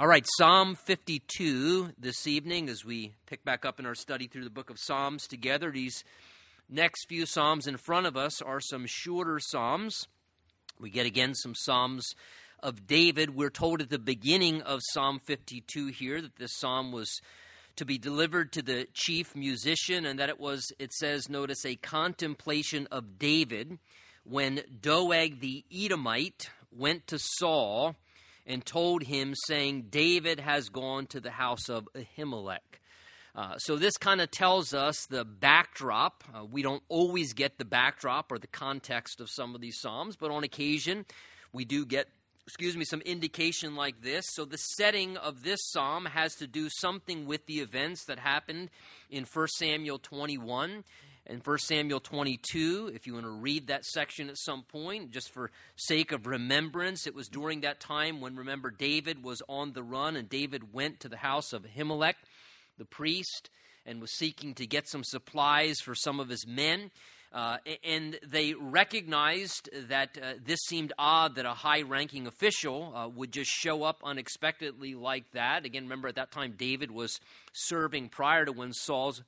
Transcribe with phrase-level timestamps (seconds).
[0.00, 4.44] All right, Psalm 52 this evening as we pick back up in our study through
[4.44, 5.70] the book of Psalms together.
[5.70, 6.04] These
[6.70, 10.08] next few Psalms in front of us are some shorter Psalms.
[10.80, 12.14] We get again some Psalms
[12.62, 13.34] of David.
[13.34, 17.20] We're told at the beginning of Psalm 52 here that this Psalm was
[17.76, 21.76] to be delivered to the chief musician and that it was, it says, notice, a
[21.76, 23.78] contemplation of David
[24.24, 27.96] when Doeg the Edomite went to Saul
[28.46, 32.58] and told him, saying, David has gone to the house of Ahimelech.
[33.34, 36.24] Uh, so this kind of tells us the backdrop.
[36.34, 40.16] Uh, we don't always get the backdrop or the context of some of these psalms,
[40.16, 41.04] but on occasion
[41.52, 42.08] we do get,
[42.46, 44.24] excuse me, some indication like this.
[44.32, 48.70] So the setting of this psalm has to do something with the events that happened
[49.08, 50.84] in 1 Samuel 21
[51.30, 55.30] and 1 Samuel 22, if you want to read that section at some point, just
[55.32, 59.82] for sake of remembrance, it was during that time when, remember, David was on the
[59.84, 62.14] run and David went to the house of Ahimelech,
[62.78, 63.48] the priest,
[63.86, 66.90] and was seeking to get some supplies for some of his men.
[67.32, 73.08] Uh, and they recognized that uh, this seemed odd that a high ranking official uh,
[73.08, 75.64] would just show up unexpectedly like that.
[75.64, 77.20] Again, remember at that time David was
[77.52, 79.22] serving prior to when Saul's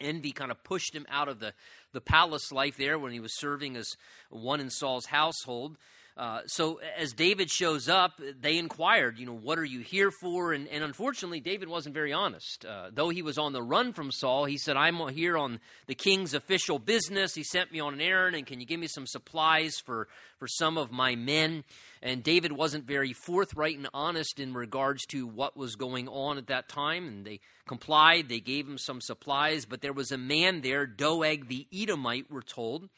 [0.00, 1.52] envy kind of pushed him out of the,
[1.92, 3.96] the palace life there when he was serving as
[4.30, 5.76] one in Saul's household.
[6.16, 10.52] Uh, so as David shows up, they inquired, you know, what are you here for?
[10.52, 12.64] And, and unfortunately, David wasn't very honest.
[12.64, 15.94] Uh, though he was on the run from Saul, he said, I'm here on the
[15.94, 17.34] king's official business.
[17.34, 20.08] He sent me on an errand, and can you give me some supplies for,
[20.38, 21.64] for some of my men?
[22.02, 26.48] And David wasn't very forthright and honest in regards to what was going on at
[26.48, 27.06] that time.
[27.06, 31.48] And they complied, they gave him some supplies, but there was a man there, Doeg
[31.48, 32.88] the Edomite, we're told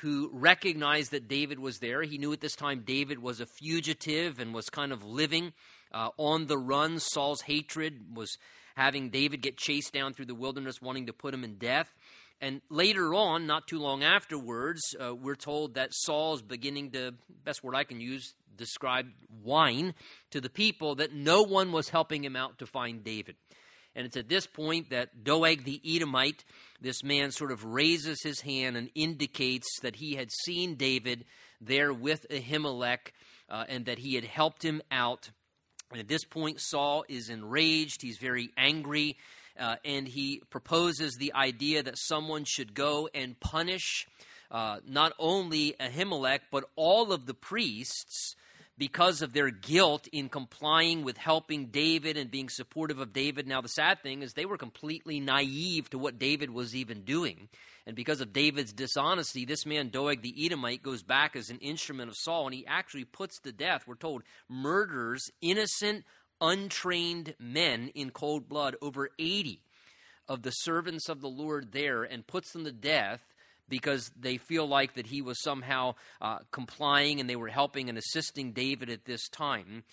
[0.00, 2.02] who recognized that David was there.
[2.02, 5.52] He knew at this time David was a fugitive and was kind of living
[5.92, 7.00] uh, on the run.
[7.00, 8.38] Saul's hatred was
[8.76, 11.92] having David get chased down through the wilderness, wanting to put him in death.
[12.40, 17.14] And later on, not too long afterwards, uh, we're told that Saul's beginning to,
[17.44, 19.08] best word I can use, describe
[19.42, 19.94] whine
[20.30, 23.34] to the people that no one was helping him out to find David.
[23.98, 26.44] And it's at this point that Doeg the Edomite,
[26.80, 31.24] this man, sort of raises his hand and indicates that he had seen David
[31.60, 33.10] there with Ahimelech
[33.50, 35.30] uh, and that he had helped him out.
[35.90, 38.00] And at this point, Saul is enraged.
[38.00, 39.16] He's very angry.
[39.58, 44.06] Uh, and he proposes the idea that someone should go and punish
[44.52, 48.36] uh, not only Ahimelech, but all of the priests
[48.78, 53.46] because of their guilt in complying with helping David and being supportive of David.
[53.46, 57.48] Now, the sad thing is they were completely naive to what David was even doing.
[57.86, 62.10] And because of David's dishonesty, this man, Doeg the Edomite, goes back as an instrument
[62.10, 66.04] of Saul, and he actually puts to death, we're told, murders innocent,
[66.40, 69.60] untrained men in cold blood, over 80
[70.28, 73.22] of the servants of the Lord there, and puts them to death
[73.68, 77.98] because they feel like that he was somehow uh, complying and they were helping and
[77.98, 79.84] assisting David at this time.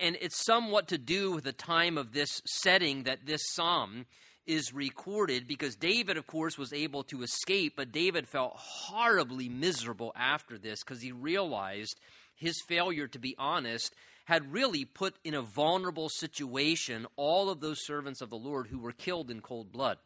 [0.00, 4.06] And it's somewhat to do with the time of this setting that this psalm
[4.44, 10.12] is recorded because David, of course, was able to escape, but David felt horribly miserable
[10.16, 12.00] after this because he realized
[12.34, 17.84] his failure to be honest had really put in a vulnerable situation all of those
[17.84, 19.98] servants of the Lord who were killed in cold blood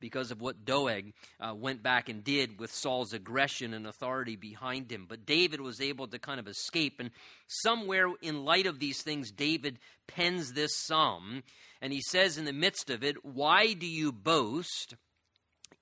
[0.00, 4.90] because of what Doeg uh, went back and did with Saul's aggression and authority behind
[4.90, 5.06] him.
[5.08, 7.00] But David was able to kind of escape.
[7.00, 7.10] And
[7.46, 11.42] somewhere in light of these things, David pens this psalm.
[11.80, 14.94] And he says in the midst of it, Why do you boast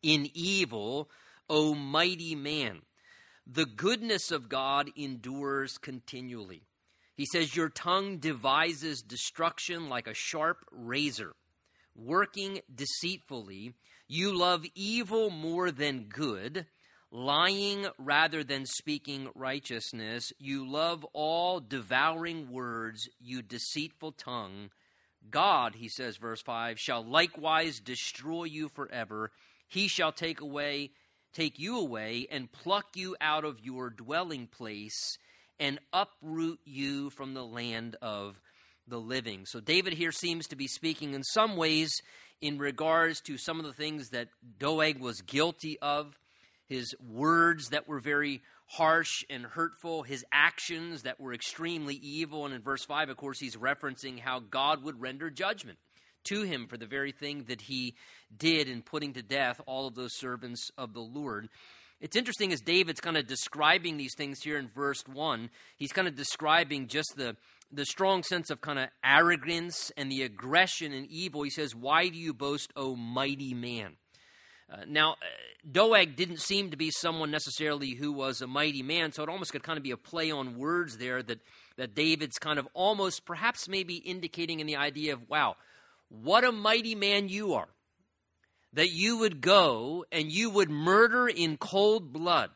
[0.03, 1.08] in evil,
[1.48, 2.82] O mighty man?
[3.47, 6.62] The goodness of God endures continually.
[7.14, 11.34] He says, Your tongue devises destruction like a sharp razor,
[11.94, 13.74] working deceitfully.
[14.06, 16.66] You love evil more than good,
[17.10, 20.31] lying rather than speaking righteousness.
[20.38, 24.70] You love all devouring words, you deceitful tongue.
[25.31, 29.30] God, he says, verse 5, shall likewise destroy you forever.
[29.68, 30.91] He shall take away,
[31.33, 35.16] take you away, and pluck you out of your dwelling place,
[35.59, 38.39] and uproot you from the land of
[38.86, 39.47] the living.
[39.47, 42.03] So David here seems to be speaking in some ways
[42.41, 44.28] in regards to some of the things that
[44.59, 46.19] Doeg was guilty of,
[46.66, 52.47] his words that were very harsh and hurtful, his actions that were extremely evil.
[52.47, 55.78] And in verse 5, of course, he's referencing how God would render judgment
[56.25, 57.95] to him for the very thing that he
[58.37, 61.48] did in putting to death all of those servants of the Lord.
[62.01, 65.51] It's interesting as David's kind of describing these things here in verse 1.
[65.77, 67.37] He's kind of describing just the,
[67.72, 72.09] the strong sense of kind of arrogance and the aggression and evil, he says, Why
[72.09, 73.97] do you boast, O mighty man?
[74.72, 75.15] Uh, now, uh,
[75.71, 79.53] Doeg didn't seem to be someone necessarily who was a mighty man, so it almost
[79.53, 81.41] could kind of be a play on words there that,
[81.77, 85.57] that David's kind of almost perhaps maybe indicating in the idea of, wow,
[86.09, 87.69] what a mighty man you are.
[88.72, 92.51] That you would go and you would murder in cold blood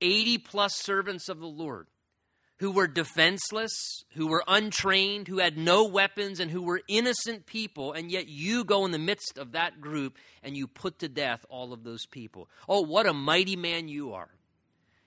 [0.00, 1.86] 80 plus servants of the Lord
[2.62, 7.92] who were defenseless, who were untrained, who had no weapons, and who were innocent people,
[7.92, 11.44] and yet you go in the midst of that group and you put to death
[11.48, 12.48] all of those people.
[12.68, 14.28] Oh, what a mighty man you are.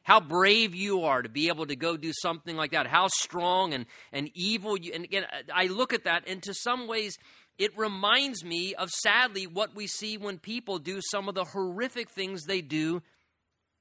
[0.03, 2.87] How brave you are to be able to go do something like that.
[2.87, 4.91] How strong and, and evil you.
[4.93, 5.23] And again,
[5.53, 7.15] I look at that, and to some ways,
[7.57, 12.09] it reminds me of sadly what we see when people do some of the horrific
[12.09, 13.01] things they do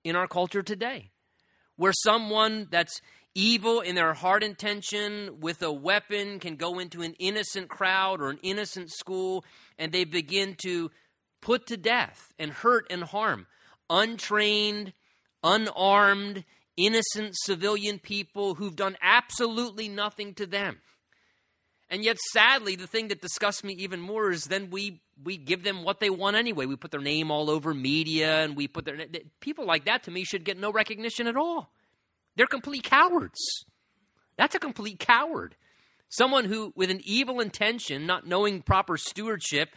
[0.04, 1.10] in our culture today.
[1.76, 3.00] Where someone that's
[3.34, 8.30] evil in their heart intention with a weapon can go into an innocent crowd or
[8.30, 9.44] an innocent school
[9.78, 10.90] and they begin to
[11.40, 13.46] put to death and hurt and harm
[13.90, 14.92] untrained,
[15.42, 16.44] unarmed,
[16.76, 20.78] innocent civilian people who've done absolutely nothing to them.
[21.90, 25.62] And yet, sadly, the thing that disgusts me even more is then we we give
[25.62, 26.66] them what they want anyway.
[26.66, 28.98] We put their name all over media, and we put their
[29.40, 30.02] people like that.
[30.04, 31.72] To me, should get no recognition at all.
[32.36, 33.64] They're complete cowards.
[34.36, 35.56] That's a complete coward.
[36.08, 39.70] Someone who, with an evil intention, not knowing proper stewardship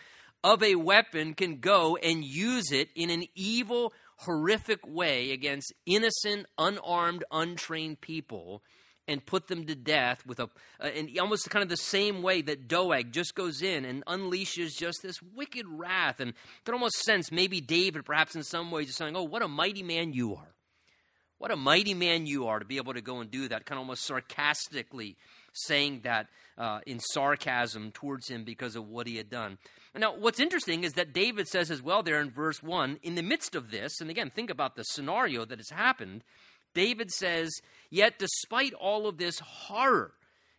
[0.43, 6.45] of a weapon, can go and use it in an evil, horrific way against innocent,
[6.57, 8.61] unarmed, untrained people
[9.07, 10.49] and put them to death with a,
[10.83, 14.77] uh, in almost kind of the same way that Doeg just goes in and unleashes
[14.77, 16.19] just this wicked wrath.
[16.19, 19.41] And you can almost sense maybe David, perhaps in some ways, is saying, Oh, what
[19.41, 20.53] a mighty man you are.
[21.39, 23.77] What a mighty man you are to be able to go and do that, kind
[23.77, 25.17] of almost sarcastically
[25.53, 29.57] saying that uh, in sarcasm towards him because of what he had done.
[29.95, 33.23] Now, what's interesting is that David says as well there in verse 1 in the
[33.23, 36.23] midst of this, and again, think about the scenario that has happened.
[36.73, 37.51] David says,
[37.89, 40.13] Yet despite all of this horror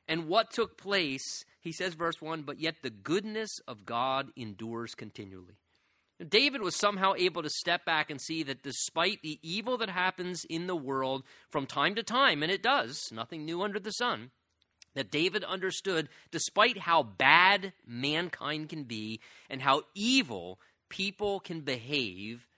[0.08, 4.94] and what took place, he says, verse 1, but yet the goodness of God endures
[4.94, 5.58] continually.
[6.26, 10.44] David was somehow able to step back and see that despite the evil that happens
[10.50, 14.30] in the world from time to time, and it does, nothing new under the sun,
[14.94, 22.48] that David understood, despite how bad mankind can be and how evil people can behave,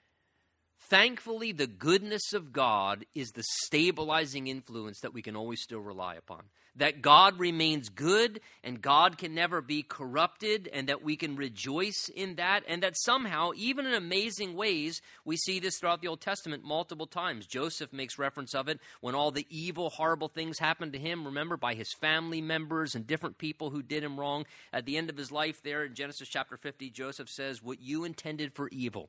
[0.78, 6.14] thankfully the goodness of God is the stabilizing influence that we can always still rely
[6.14, 6.44] upon
[6.76, 12.10] that God remains good and God can never be corrupted, and that we can rejoice
[12.14, 16.20] in that, and that somehow, even in amazing ways, we see this throughout the Old
[16.20, 17.46] Testament multiple times.
[17.46, 21.56] Joseph makes reference of it when all the evil, horrible things happened to him, remember,
[21.56, 24.44] by his family members and different people who did him wrong.
[24.72, 28.04] At the end of his life, there in Genesis chapter 50, Joseph says, What you
[28.04, 29.08] intended for evil,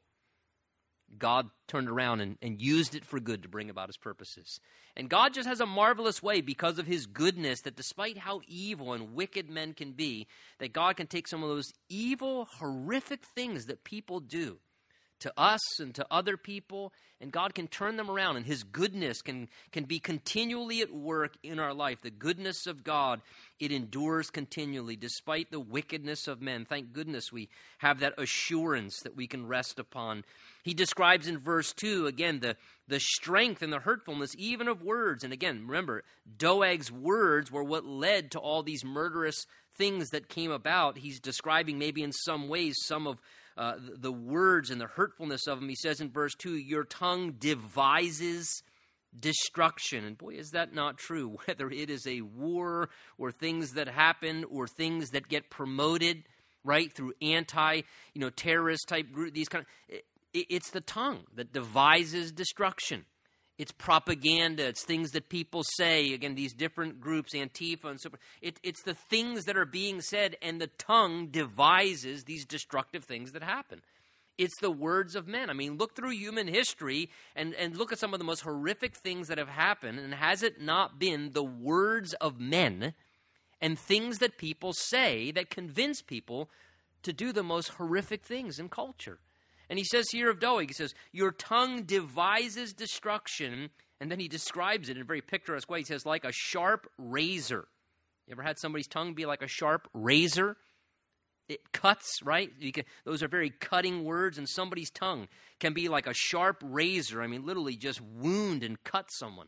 [1.18, 4.60] God turned around and, and used it for good to bring about his purposes.
[4.96, 8.94] And God just has a marvelous way because of his goodness that despite how evil
[8.94, 10.28] and wicked men can be,
[10.60, 14.60] that God can take some of those evil, horrific things that people do
[15.22, 19.22] to us and to other people, and God can turn them around, and His goodness
[19.22, 22.02] can, can be continually at work in our life.
[22.02, 23.22] The goodness of God,
[23.60, 26.66] it endures continually despite the wickedness of men.
[26.66, 30.24] Thank goodness we have that assurance that we can rest upon.
[30.64, 32.56] He describes in verse 2, again, the,
[32.88, 35.24] the strength and the hurtfulness even of words.
[35.24, 36.04] And again, remember,
[36.38, 40.98] Doeg's words were what led to all these murderous things that came about.
[40.98, 43.20] He's describing maybe in some ways some of
[43.62, 45.70] uh, the words and the hurtfulness of them.
[45.70, 48.64] He says in verse 2 Your tongue devises
[49.18, 50.04] destruction.
[50.04, 51.38] And boy, is that not true?
[51.46, 52.90] Whether it is a war
[53.20, 56.24] or things that happen or things that get promoted,
[56.64, 57.82] right, through anti,
[58.16, 59.96] you know, terrorist type group, these kind of.
[59.96, 63.06] It, it's the tongue that devises destruction.
[63.62, 64.66] It's propaganda.
[64.66, 66.16] It's things that people say.
[66.16, 68.22] Again, these different groups, Antifa and so forth.
[68.42, 73.34] It, it's the things that are being said, and the tongue devises these destructive things
[73.34, 73.84] that happen.
[74.40, 75.52] It's the words of men.
[75.52, 78.96] I mean, look through human history and, and look at some of the most horrific
[78.96, 80.00] things that have happened.
[80.00, 82.96] And has it not been the words of men
[83.62, 86.50] and things that people say that convince people
[87.04, 89.20] to do the most horrific things in culture?
[89.72, 93.70] And he says here of Doeg, he says, Your tongue devises destruction.
[94.02, 95.80] And then he describes it in a very picturesque way.
[95.80, 97.70] He says, like a sharp razor.
[98.28, 100.58] You ever had somebody's tongue be like a sharp razor?
[101.48, 102.50] It cuts, right?
[102.74, 105.30] Can, those are very cutting words, and somebody's tongue
[105.62, 107.22] can be like a sharp razor.
[107.22, 109.48] I mean, literally just wound and cut someone.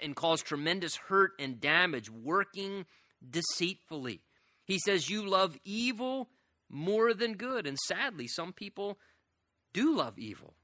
[0.00, 2.86] and cause tremendous hurt and damage, working
[3.28, 4.20] deceitfully.
[4.64, 6.28] He says, You love evil
[6.70, 7.66] more than good.
[7.66, 8.98] And sadly, some people
[9.78, 10.54] do love evil.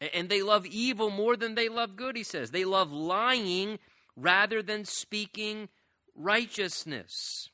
[0.00, 2.50] And they love evil more than they love good, he says.
[2.50, 3.78] They love lying
[4.16, 5.68] rather than speaking
[6.16, 7.48] righteousness.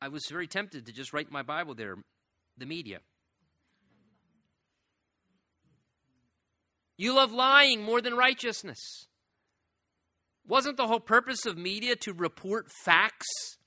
[0.00, 1.96] I was very tempted to just write my Bible there,
[2.56, 3.00] the media.
[6.96, 9.06] You love lying more than righteousness.
[10.46, 13.58] Wasn't the whole purpose of media to report facts,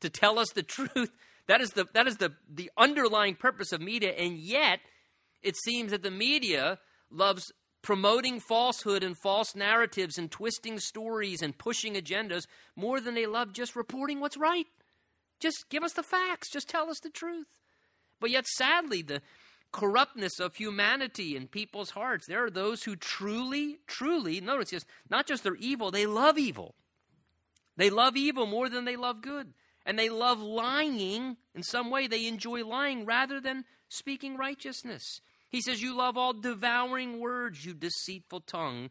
[0.00, 1.12] to tell us the truth?
[1.46, 4.80] That is the that is the the underlying purpose of media, and yet
[5.46, 6.78] it seems that the media
[7.10, 13.26] loves promoting falsehood and false narratives and twisting stories and pushing agendas more than they
[13.26, 14.66] love just reporting what's right.
[15.38, 17.46] Just give us the facts, just tell us the truth.
[18.20, 19.22] But yet, sadly, the
[19.70, 25.26] corruptness of humanity in people's hearts, there are those who truly, truly, notice this, not
[25.26, 26.74] just they're evil, they love evil.
[27.76, 29.52] They love evil more than they love good.
[29.84, 32.08] And they love lying in some way.
[32.08, 35.20] They enjoy lying rather than speaking righteousness.
[35.48, 38.90] He says, You love all devouring words, you deceitful tongue.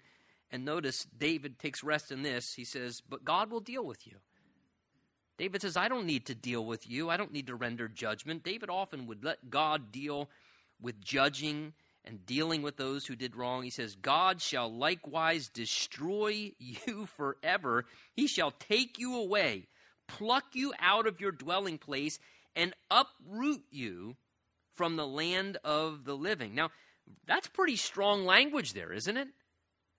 [0.51, 2.53] And notice David takes rest in this.
[2.55, 4.17] He says, But God will deal with you.
[5.37, 7.09] David says, I don't need to deal with you.
[7.09, 8.43] I don't need to render judgment.
[8.43, 10.29] David often would let God deal
[10.81, 11.73] with judging
[12.05, 13.63] and dealing with those who did wrong.
[13.63, 17.85] He says, God shall likewise destroy you forever.
[18.13, 19.67] He shall take you away,
[20.07, 22.19] pluck you out of your dwelling place,
[22.55, 24.15] and uproot you
[24.75, 26.53] from the land of the living.
[26.53, 26.69] Now,
[27.27, 29.27] that's pretty strong language there, isn't it?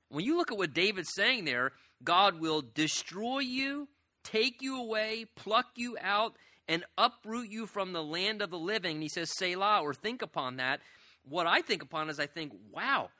[0.09, 1.73] When you look at what David's saying there,
[2.05, 3.89] God will destroy you,
[4.23, 6.37] take you away, pluck you out,
[6.69, 8.97] and uproot you from the land of the living.
[8.97, 10.81] And he says, Selah, or think upon that.
[11.29, 13.11] What I think upon is I think, wow.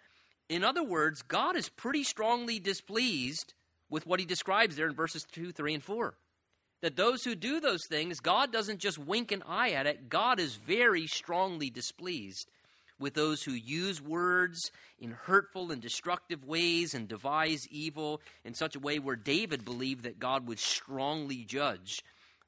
[0.49, 3.55] In other words, God is pretty strongly displeased
[3.91, 6.15] with what he describes there in verses 2, 3, and 4
[6.81, 10.39] that those who do those things, God doesn't just wink an eye at it, God
[10.39, 12.49] is very strongly displeased
[12.99, 18.75] with those who use words in hurtful and destructive ways and devise evil in such
[18.75, 22.03] a way where David believed that God would strongly judge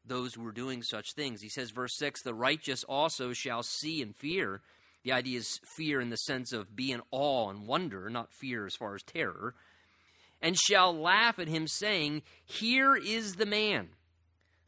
[0.07, 1.43] those who were doing such things.
[1.43, 4.63] He says, verse 6 The righteous also shall see and fear.
[5.05, 8.67] The idea is fear in the sense of be in awe and wonder, not fear
[8.67, 9.55] as far as terror.
[10.41, 13.89] And shall laugh at him, saying, Here is the man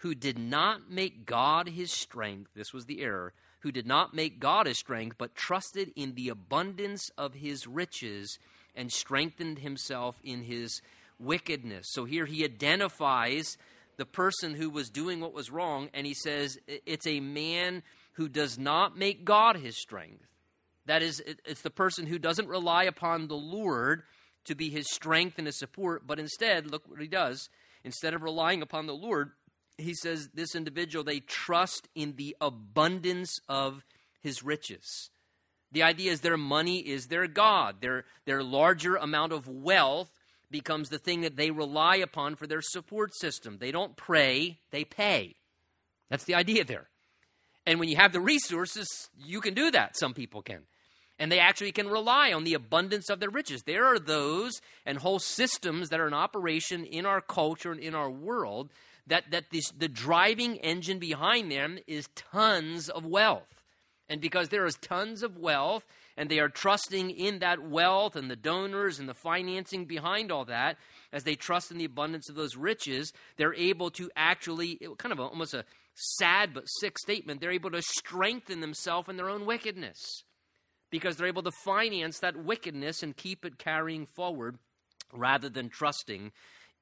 [0.01, 4.41] who did not make God his strength, this was the error, who did not make
[4.41, 8.39] God his strength, but trusted in the abundance of his riches
[8.75, 10.81] and strengthened himself in his
[11.19, 11.87] wickedness.
[11.91, 13.57] So here he identifies
[13.99, 18.29] the person who was doing what was wrong, and he says it's a man who
[18.29, 20.27] does not make God his strength.
[20.87, 24.03] That is, it's the person who doesn't rely upon the Lord
[24.47, 27.51] to be his strength and his support, but instead, look what he does.
[27.85, 29.33] Instead of relying upon the Lord,
[29.83, 33.85] he says this individual, they trust in the abundance of
[34.21, 35.11] his riches.
[35.73, 37.81] The idea is their money is their God.
[37.81, 40.11] Their, their larger amount of wealth
[40.51, 43.59] becomes the thing that they rely upon for their support system.
[43.59, 45.37] They don't pray, they pay.
[46.09, 46.89] That's the idea there.
[47.67, 49.97] And when you have the resources, you can do that.
[49.97, 50.63] Some people can.
[51.21, 53.63] And they actually can rely on the abundance of their riches.
[53.63, 57.95] There are those and whole systems that are in operation in our culture and in
[57.95, 58.71] our world
[59.07, 63.63] that, that this, the driving engine behind them is tons of wealth.
[64.09, 65.85] And because there is tons of wealth,
[66.17, 70.45] and they are trusting in that wealth and the donors and the financing behind all
[70.45, 70.77] that,
[71.13, 75.19] as they trust in the abundance of those riches, they're able to actually, kind of
[75.19, 75.65] a, almost a
[75.95, 80.25] sad but sick statement, they're able to strengthen themselves in their own wickedness
[80.91, 84.59] because they're able to finance that wickedness and keep it carrying forward
[85.13, 86.33] rather than trusting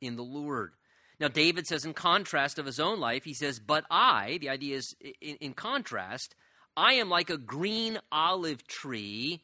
[0.00, 0.72] in the Lord.
[1.20, 4.76] Now, David says, in contrast of his own life, he says, But I, the idea
[4.76, 6.34] is in, in contrast,
[6.76, 9.42] I am like a green olive tree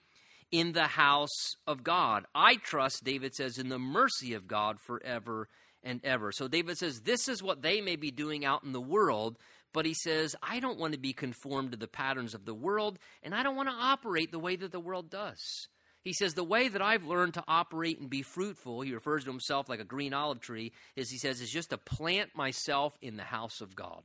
[0.52, 2.26] in the house of God.
[2.32, 5.48] I trust, David says, in the mercy of God forever
[5.82, 6.30] and ever.
[6.30, 9.36] So David says, This is what they may be doing out in the world,
[9.72, 13.00] but he says, I don't want to be conformed to the patterns of the world,
[13.22, 15.66] and I don't want to operate the way that the world does.
[16.04, 19.30] He says, The way that I've learned to operate and be fruitful, he refers to
[19.30, 23.16] himself like a green olive tree, is he says, is just to plant myself in
[23.16, 24.02] the house of God.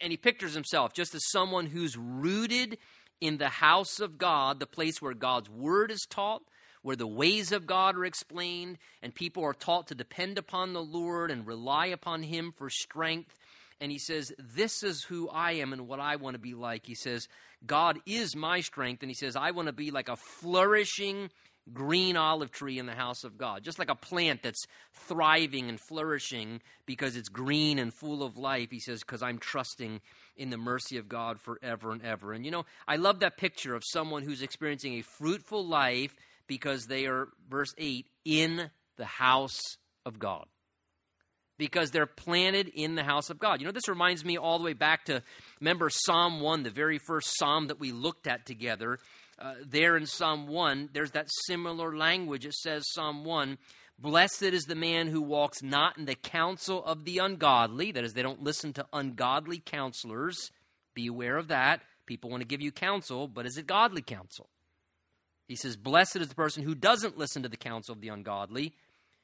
[0.00, 2.76] And he pictures himself just as someone who's rooted
[3.20, 6.42] in the house of God, the place where God's word is taught,
[6.82, 10.82] where the ways of God are explained, and people are taught to depend upon the
[10.82, 13.38] Lord and rely upon him for strength.
[13.80, 16.86] And he says, This is who I am and what I want to be like.
[16.86, 17.28] He says,
[17.66, 19.02] God is my strength.
[19.02, 21.30] And he says, I want to be like a flourishing
[21.72, 25.78] green olive tree in the house of God, just like a plant that's thriving and
[25.78, 28.70] flourishing because it's green and full of life.
[28.70, 30.00] He says, Because I'm trusting
[30.36, 32.32] in the mercy of God forever and ever.
[32.32, 36.86] And you know, I love that picture of someone who's experiencing a fruitful life because
[36.86, 40.46] they are, verse 8, in the house of God
[41.60, 43.60] because they're planted in the house of God.
[43.60, 45.22] You know, this reminds me all the way back to,
[45.60, 48.98] remember Psalm 1, the very first psalm that we looked at together.
[49.38, 52.46] Uh, there in Psalm 1, there's that similar language.
[52.46, 53.58] It says, Psalm 1,
[53.98, 57.92] Blessed is the man who walks not in the counsel of the ungodly.
[57.92, 60.50] That is, they don't listen to ungodly counselors.
[60.94, 61.82] Be aware of that.
[62.06, 64.48] People want to give you counsel, but is it godly counsel?
[65.46, 68.72] He says, Blessed is the person who doesn't listen to the counsel of the ungodly,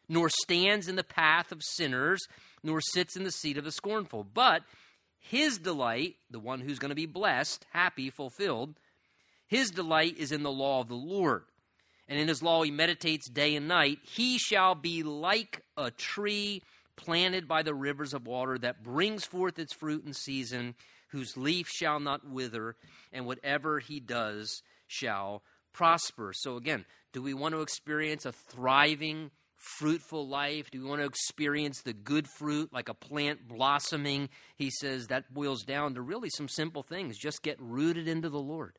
[0.08, 2.26] nor stands in the path of sinners,
[2.62, 4.24] nor sits in the seat of the scornful.
[4.24, 4.62] But
[5.18, 8.78] his delight, the one who's going to be blessed, happy, fulfilled,
[9.46, 11.44] his delight is in the law of the Lord.
[12.08, 13.98] And in his law he meditates day and night.
[14.02, 16.62] He shall be like a tree
[16.96, 20.74] planted by the rivers of water that brings forth its fruit in season,
[21.08, 22.76] whose leaf shall not wither,
[23.12, 26.32] and whatever he does shall prosper.
[26.32, 29.30] So, again, do we want to experience a thriving,
[29.78, 30.70] fruitful life?
[30.70, 34.28] Do we want to experience the good fruit like a plant blossoming?
[34.56, 37.18] He says that boils down to really some simple things.
[37.18, 38.78] Just get rooted into the Lord.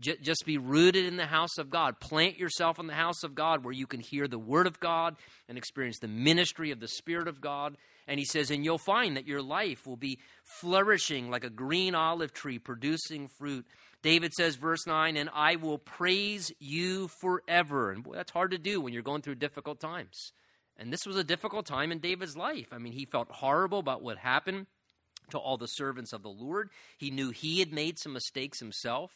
[0.00, 1.98] Just be rooted in the house of God.
[1.98, 5.16] Plant yourself in the house of God where you can hear the word of God
[5.48, 7.76] and experience the ministry of the Spirit of God.
[8.06, 10.20] And he says, and you'll find that your life will be
[10.60, 13.66] flourishing like a green olive tree, producing fruit.
[14.02, 17.90] David says, verse 9, and I will praise you forever.
[17.90, 20.32] And boy, that's hard to do when you're going through difficult times.
[20.76, 22.68] And this was a difficult time in David's life.
[22.72, 24.66] I mean, he felt horrible about what happened
[25.30, 26.70] to all the servants of the Lord.
[26.96, 29.10] He knew he had made some mistakes himself.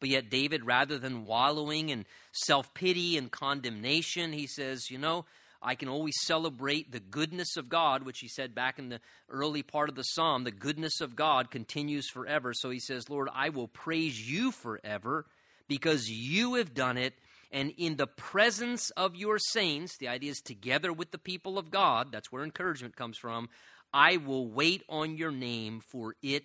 [0.00, 5.26] But yet, David, rather than wallowing in self pity and condemnation, he says, You know,
[5.62, 9.62] I can always celebrate the goodness of God, which he said back in the early
[9.62, 10.44] part of the psalm.
[10.44, 12.52] The goodness of God continues forever.
[12.54, 15.26] So he says, Lord, I will praise you forever
[15.68, 17.14] because you have done it.
[17.50, 21.70] And in the presence of your saints, the idea is together with the people of
[21.70, 23.48] God, that's where encouragement comes from.
[23.92, 26.44] I will wait on your name, for it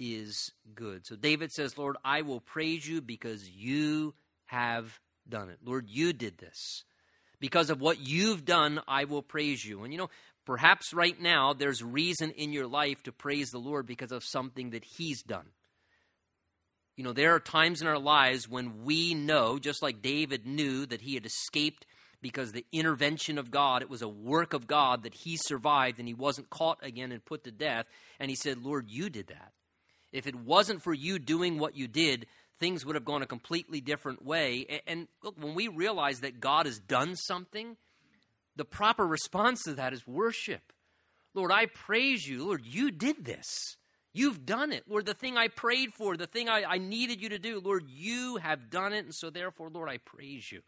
[0.00, 1.06] is good.
[1.06, 4.14] So David says, Lord, I will praise you because you
[4.46, 5.58] have done it.
[5.64, 6.84] Lord, you did this.
[7.40, 9.84] Because of what you've done, I will praise you.
[9.84, 10.10] And you know,
[10.44, 14.70] perhaps right now there's reason in your life to praise the Lord because of something
[14.70, 15.46] that He's done.
[16.98, 20.84] You know, there are times in our lives when we know, just like David knew
[20.86, 21.86] that he had escaped
[22.20, 26.08] because the intervention of God, it was a work of God that he survived and
[26.08, 27.86] he wasn't caught again and put to death.
[28.18, 29.52] And he said, Lord, you did that.
[30.10, 32.26] If it wasn't for you doing what you did,
[32.58, 34.82] things would have gone a completely different way.
[34.86, 37.76] And look, when we realize that God has done something,
[38.56, 40.72] the proper response to that is worship.
[41.34, 42.44] Lord, I praise you.
[42.44, 43.76] Lord, you did this.
[44.12, 44.84] You've done it.
[44.88, 47.84] Lord, the thing I prayed for, the thing I, I needed you to do, Lord,
[47.88, 49.04] you have done it.
[49.04, 50.62] And so, therefore, Lord, I praise you.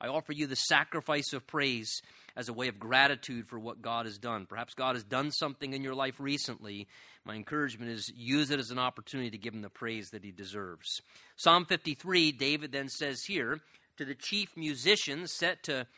[0.00, 2.00] I offer you the sacrifice of praise
[2.36, 4.46] as a way of gratitude for what God has done.
[4.46, 6.86] Perhaps God has done something in your life recently.
[7.26, 10.30] My encouragement is use it as an opportunity to give him the praise that he
[10.30, 11.02] deserves.
[11.34, 13.58] Psalm 53, David then says here
[13.96, 15.88] to the chief musician set to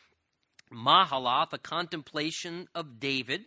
[0.73, 3.41] Mahalath, a contemplation of David.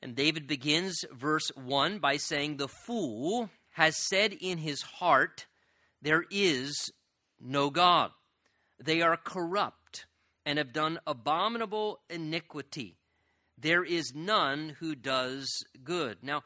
[0.00, 5.44] And David begins verse 1 by saying, The fool has said in his heart,
[6.00, 6.90] There is
[7.38, 8.12] no God.
[8.82, 10.06] They are corrupt
[10.46, 12.96] and have done abominable iniquity.
[13.58, 16.18] There is none who does good.
[16.22, 16.44] Now,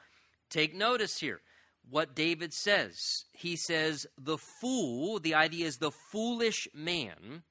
[0.52, 1.40] take notice here
[1.88, 3.24] what David says.
[3.32, 7.42] He says, the fool, the idea is the foolish man,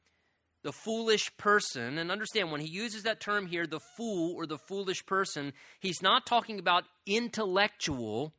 [0.64, 1.98] the foolish person.
[1.98, 6.02] And understand, when he uses that term here, the fool or the foolish person, he's
[6.02, 8.34] not talking about intellectual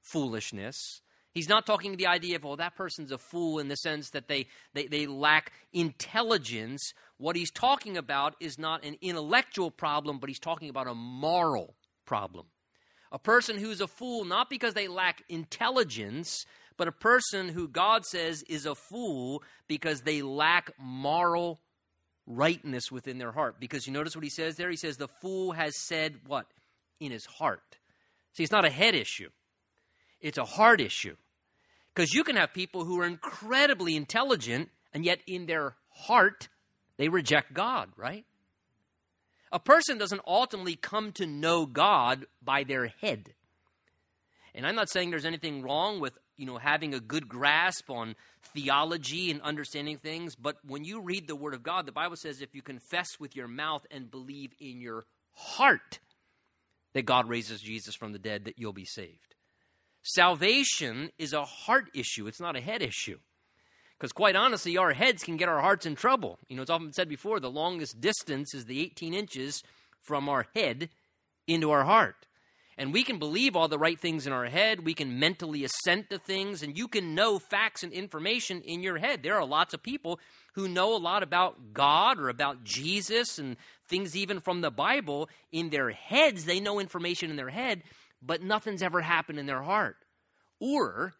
[0.00, 1.00] foolishness.
[1.32, 4.28] He's not talking the idea of, well, that person's a fool in the sense that
[4.28, 6.92] they, they, they lack intelligence.
[7.16, 11.74] What he's talking about is not an intellectual problem, but he's talking about a moral
[12.04, 12.46] problem.
[13.12, 16.46] A person who's a fool not because they lack intelligence,
[16.78, 21.60] but a person who God says is a fool because they lack moral
[22.26, 23.60] rightness within their heart.
[23.60, 24.70] Because you notice what he says there?
[24.70, 26.46] He says, the fool has said what?
[27.00, 27.78] In his heart.
[28.32, 29.28] See, it's not a head issue,
[30.20, 31.16] it's a heart issue.
[31.94, 36.48] Because you can have people who are incredibly intelligent, and yet in their heart,
[36.96, 38.24] they reject God, right?
[39.52, 43.34] A person doesn't ultimately come to know God by their head.
[44.54, 48.16] And I'm not saying there's anything wrong with, you know, having a good grasp on
[48.54, 52.40] theology and understanding things, but when you read the word of God, the Bible says
[52.40, 56.00] if you confess with your mouth and believe in your heart
[56.94, 59.34] that God raises Jesus from the dead that you'll be saved.
[60.02, 63.18] Salvation is a heart issue, it's not a head issue.
[64.02, 66.40] Because quite honestly, our heads can get our hearts in trouble.
[66.48, 69.62] You know, it's often said before the longest distance is the 18 inches
[70.00, 70.88] from our head
[71.46, 72.26] into our heart.
[72.76, 74.84] And we can believe all the right things in our head.
[74.84, 78.98] We can mentally assent to things, and you can know facts and information in your
[78.98, 79.22] head.
[79.22, 80.18] There are lots of people
[80.54, 85.28] who know a lot about God or about Jesus and things even from the Bible
[85.52, 86.44] in their heads.
[86.44, 87.84] They know information in their head,
[88.20, 89.98] but nothing's ever happened in their heart.
[90.58, 91.14] Or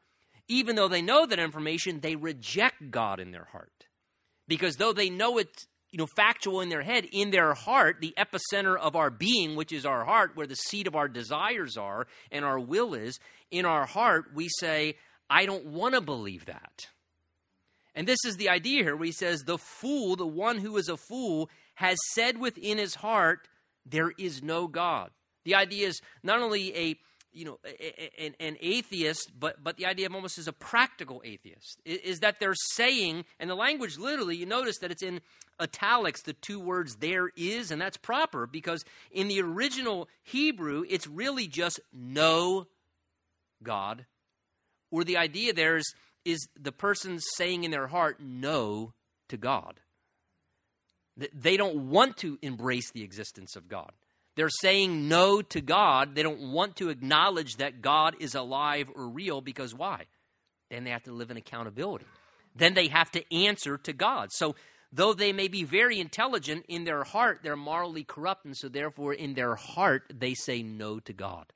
[0.52, 3.86] even though they know that information, they reject God in their heart.
[4.46, 8.14] Because though they know it's you know factual in their head, in their heart, the
[8.18, 12.06] epicenter of our being, which is our heart, where the seat of our desires are
[12.30, 13.18] and our will is,
[13.50, 14.96] in our heart, we say,
[15.30, 16.86] I don't want to believe that.
[17.94, 20.88] And this is the idea here where he says, The fool, the one who is
[20.90, 23.48] a fool, has said within his heart,
[23.86, 25.10] There is no God.
[25.44, 26.96] The idea is not only a
[27.32, 27.58] you know,
[28.18, 32.40] an, an, atheist, but, but the idea of almost as a practical atheist is that
[32.40, 35.20] they're saying, and the language literally, you notice that it's in
[35.60, 41.06] italics, the two words there is, and that's proper because in the original Hebrew, it's
[41.06, 42.66] really just no
[43.62, 44.06] God.
[44.90, 48.92] Or the idea there is, is the person saying in their heart no
[49.28, 49.80] to God.
[51.16, 53.92] They don't want to embrace the existence of God.
[54.34, 56.14] They're saying no to God.
[56.14, 60.06] They don't want to acknowledge that God is alive or real because why?
[60.70, 62.06] Then they have to live in accountability.
[62.56, 64.30] Then they have to answer to God.
[64.32, 64.54] So,
[64.90, 69.12] though they may be very intelligent, in their heart they're morally corrupt, and so therefore
[69.12, 71.52] in their heart they say no to God.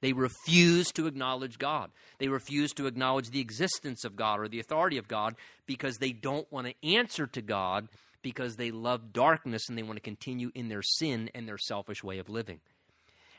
[0.00, 1.90] They refuse to acknowledge God.
[2.18, 5.34] They refuse to acknowledge the existence of God or the authority of God
[5.64, 7.88] because they don't want to answer to God
[8.24, 12.02] because they love darkness and they want to continue in their sin and their selfish
[12.02, 12.58] way of living.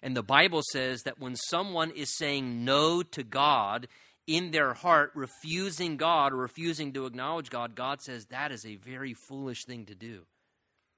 [0.02, 3.90] And the Bible says that when someone is saying no to God
[4.28, 8.76] in their heart, refusing God or refusing to acknowledge God, God says that is a
[8.78, 10.22] very foolish thing to do.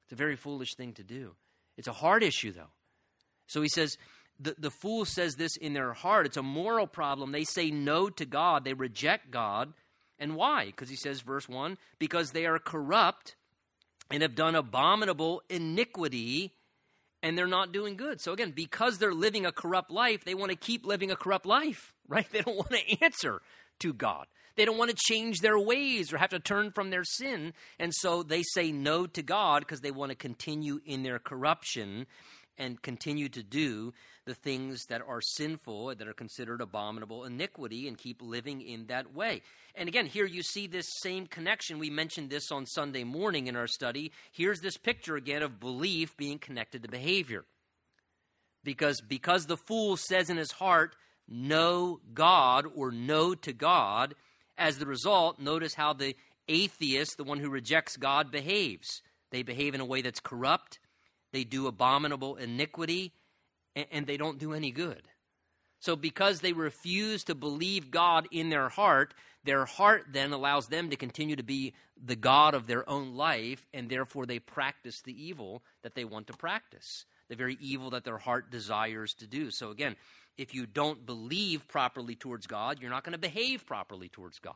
[0.03, 1.35] It's a very foolish thing to do.
[1.77, 2.71] It's a hard issue, though.
[3.47, 3.97] So he says,
[4.39, 6.25] the, the fool says this in their heart.
[6.25, 7.31] It's a moral problem.
[7.31, 9.73] They say no to God, they reject God.
[10.19, 10.65] And why?
[10.65, 13.35] Because he says, verse 1 because they are corrupt
[14.11, 16.53] and have done abominable iniquity
[17.23, 18.21] and they're not doing good.
[18.21, 21.45] So again, because they're living a corrupt life, they want to keep living a corrupt
[21.45, 22.29] life, right?
[22.31, 23.41] They don't want to answer
[23.79, 24.27] to God.
[24.55, 27.53] They don't want to change their ways or have to turn from their sin.
[27.77, 32.07] And so they say no to God because they want to continue in their corruption
[32.57, 33.93] and continue to do
[34.27, 39.15] the things that are sinful, that are considered abominable iniquity, and keep living in that
[39.15, 39.41] way.
[39.73, 41.79] And again, here you see this same connection.
[41.79, 44.11] We mentioned this on Sunday morning in our study.
[44.31, 47.45] Here's this picture again of belief being connected to behavior.
[48.63, 50.95] Because, because the fool says in his heart,
[51.27, 54.13] no God or no to God,
[54.57, 56.15] as the result, notice how the
[56.47, 59.01] atheist, the one who rejects God, behaves.
[59.31, 60.79] They behave in a way that's corrupt,
[61.33, 63.13] they do abominable iniquity,
[63.91, 65.03] and they don't do any good.
[65.79, 69.13] So, because they refuse to believe God in their heart,
[69.43, 73.65] their heart then allows them to continue to be the God of their own life,
[73.73, 78.03] and therefore they practice the evil that they want to practice, the very evil that
[78.03, 79.51] their heart desires to do.
[79.51, 79.95] So, again,
[80.37, 84.55] if you don't believe properly towards God, you're not going to behave properly towards God.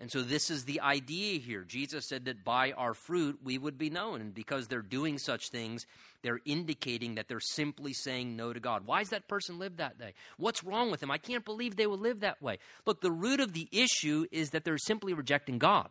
[0.00, 1.62] And so, this is the idea here.
[1.62, 4.20] Jesus said that by our fruit we would be known.
[4.20, 5.86] And because they're doing such things,
[6.22, 8.86] they're indicating that they're simply saying no to God.
[8.86, 10.14] Why does that person live that way?
[10.36, 11.12] What's wrong with them?
[11.12, 12.58] I can't believe they would live that way.
[12.86, 15.88] Look, the root of the issue is that they're simply rejecting God.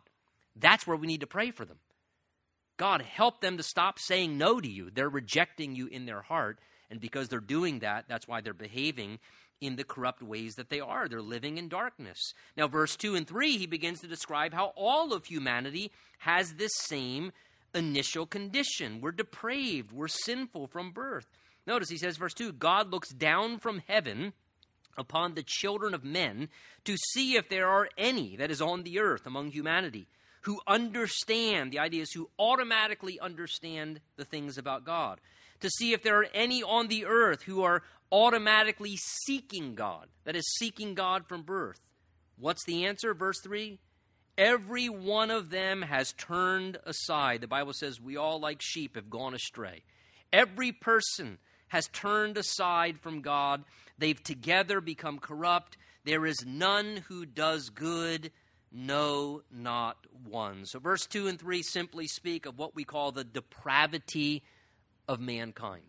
[0.54, 1.78] That's where we need to pray for them.
[2.76, 4.90] God, help them to stop saying no to you.
[4.92, 6.58] They're rejecting you in their heart.
[6.90, 9.18] And because they're doing that, that's why they're behaving
[9.60, 11.08] in the corrupt ways that they are.
[11.08, 12.18] They're living in darkness.
[12.56, 16.72] Now, verse 2 and 3, he begins to describe how all of humanity has this
[16.74, 17.32] same
[17.74, 19.00] initial condition.
[19.00, 21.26] We're depraved, we're sinful from birth.
[21.66, 24.32] Notice he says, verse 2 God looks down from heaven
[24.96, 26.48] upon the children of men
[26.84, 30.06] to see if there are any that is on the earth among humanity
[30.42, 31.72] who understand.
[31.72, 35.20] The idea is who automatically understand the things about God.
[35.64, 40.36] To see if there are any on the earth who are automatically seeking God, that
[40.36, 41.80] is, seeking God from birth.
[42.38, 43.14] What's the answer?
[43.14, 43.78] Verse 3
[44.36, 47.40] Every one of them has turned aside.
[47.40, 49.84] The Bible says we all, like sheep, have gone astray.
[50.34, 53.64] Every person has turned aside from God.
[53.96, 55.78] They've together become corrupt.
[56.04, 58.32] There is none who does good,
[58.70, 59.96] no, not
[60.26, 60.66] one.
[60.66, 64.42] So, verse 2 and 3 simply speak of what we call the depravity
[65.08, 65.82] of mankind.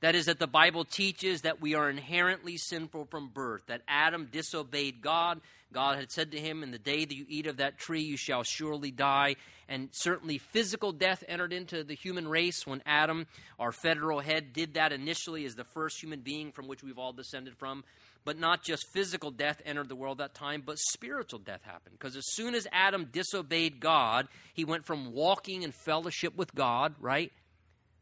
[0.00, 4.28] That is, that the Bible teaches that we are inherently sinful from birth, that Adam
[4.32, 5.40] disobeyed God.
[5.72, 8.16] God had said to him, In the day that you eat of that tree, you
[8.16, 9.36] shall surely die.
[9.68, 13.26] And certainly physical death entered into the human race when Adam,
[13.58, 17.12] our federal head, did that initially as the first human being from which we've all
[17.12, 17.84] descended from.
[18.24, 21.96] But not just physical death entered the world that time, but spiritual death happened.
[21.98, 26.94] Because as soon as Adam disobeyed God, he went from walking in fellowship with God,
[27.00, 27.32] right,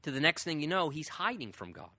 [0.09, 1.91] to the next thing you know, he's hiding from God.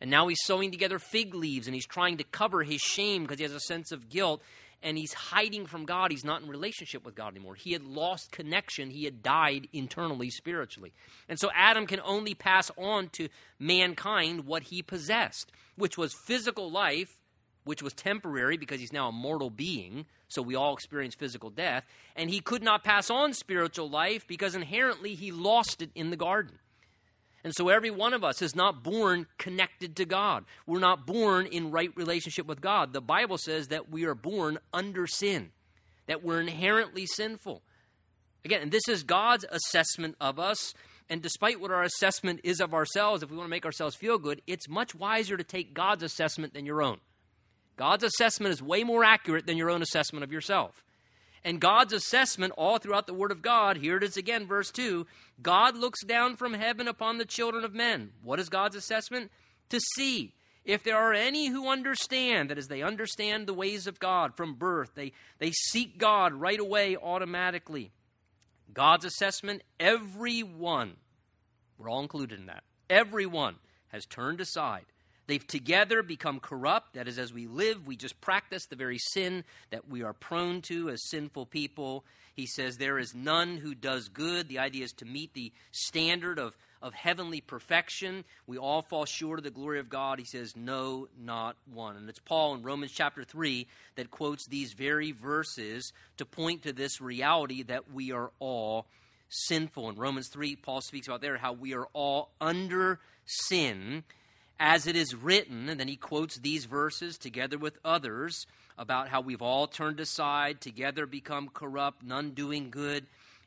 [0.00, 3.38] And now he's sewing together fig leaves and he's trying to cover his shame because
[3.38, 4.42] he has a sense of guilt
[4.82, 6.10] and he's hiding from God.
[6.10, 7.54] He's not in relationship with God anymore.
[7.54, 8.90] He had lost connection.
[8.90, 10.92] He had died internally, spiritually.
[11.30, 16.70] And so Adam can only pass on to mankind what he possessed, which was physical
[16.70, 17.18] life,
[17.64, 20.04] which was temporary because he's now a mortal being.
[20.28, 21.84] So we all experience physical death.
[22.14, 26.16] And he could not pass on spiritual life because inherently he lost it in the
[26.16, 26.58] garden.
[27.46, 30.44] And so every one of us is not born connected to God.
[30.66, 32.92] We're not born in right relationship with God.
[32.92, 35.52] The Bible says that we are born under sin,
[36.08, 37.62] that we're inherently sinful.
[38.44, 40.74] Again, and this is God's assessment of us.
[41.08, 44.18] And despite what our assessment is of ourselves, if we want to make ourselves feel
[44.18, 46.98] good, it's much wiser to take God's assessment than your own.
[47.76, 50.82] God's assessment is way more accurate than your own assessment of yourself.
[51.46, 55.06] And God's assessment all throughout the Word of God, here it is again, verse 2
[55.40, 58.10] God looks down from heaven upon the children of men.
[58.24, 59.30] What is God's assessment?
[59.68, 64.00] To see if there are any who understand, that is, they understand the ways of
[64.00, 67.92] God from birth, they, they seek God right away automatically.
[68.74, 70.96] God's assessment, everyone,
[71.78, 73.54] we're all included in that, everyone
[73.88, 74.86] has turned aside.
[75.26, 76.94] They've together become corrupt.
[76.94, 80.62] That is, as we live, we just practice the very sin that we are prone
[80.62, 82.04] to as sinful people.
[82.34, 84.48] He says, There is none who does good.
[84.48, 88.24] The idea is to meet the standard of, of heavenly perfection.
[88.46, 90.20] We all fall short of the glory of God.
[90.20, 91.96] He says, No, not one.
[91.96, 96.72] And it's Paul in Romans chapter 3 that quotes these very verses to point to
[96.72, 98.86] this reality that we are all
[99.28, 99.88] sinful.
[99.90, 104.04] In Romans 3, Paul speaks about there how we are all under sin
[104.58, 108.46] as it is written, and then he quotes these verses together with others
[108.78, 113.06] about how we've all turned aside, together become corrupt, none doing good.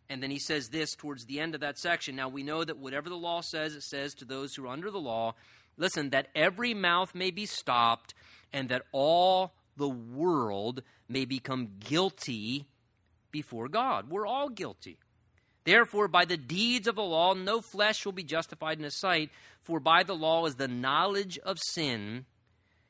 [0.09, 2.15] And then he says this towards the end of that section.
[2.15, 4.89] Now we know that whatever the law says, it says to those who are under
[4.89, 5.35] the law,
[5.77, 8.13] listen, that every mouth may be stopped,
[8.51, 12.67] and that all the world may become guilty
[13.31, 14.09] before God.
[14.09, 14.97] We're all guilty.
[15.65, 19.29] Therefore, by the deeds of the law, no flesh will be justified in his sight,
[19.61, 22.25] for by the law is the knowledge of sin.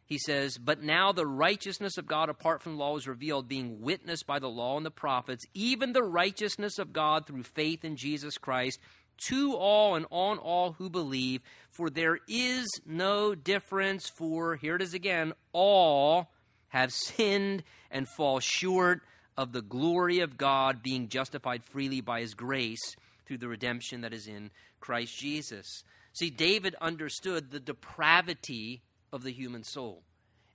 [0.05, 3.81] He says, But now the righteousness of God apart from the law is revealed, being
[3.81, 7.95] witnessed by the law and the prophets, even the righteousness of God through faith in
[7.95, 8.79] Jesus Christ,
[9.27, 11.41] to all and on all who believe.
[11.69, 16.31] For there is no difference, for, here it is again, all
[16.69, 19.01] have sinned and fall short
[19.39, 22.93] of the glory of God being justified freely by his grace
[23.25, 25.65] through the redemption that is in Christ Jesus.
[26.11, 28.81] See, David understood the depravity
[29.13, 30.03] of the human soul.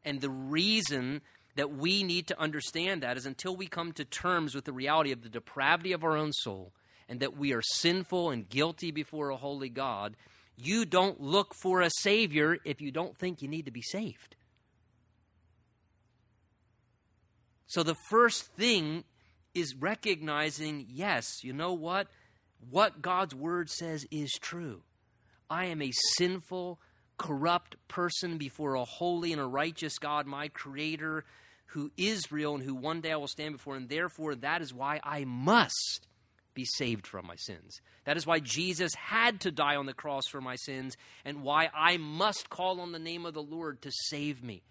[0.05, 1.23] And the reason
[1.57, 5.13] that we need to understand that is until we come to terms with the reality
[5.13, 6.75] of the depravity of our own soul
[7.09, 10.15] and that we are sinful and guilty before a holy God,
[10.59, 14.37] you don't look for a Savior if you don't think you need to be saved.
[17.75, 19.03] So the first thing
[19.53, 22.07] is recognizing yes, you know what?
[22.71, 24.83] What God's word says is true.
[25.51, 26.79] I am a sinful,
[27.19, 31.25] corrupt person before a holy and a righteous God, my creator,
[31.67, 34.73] who is real and who one day I will stand before, and therefore that is
[34.73, 36.07] why I must
[36.55, 37.81] be saved from my sins.
[38.05, 41.71] That is why Jesus had to die on the cross for my sins, and why
[41.75, 44.63] I must call on the name of the Lord to save me.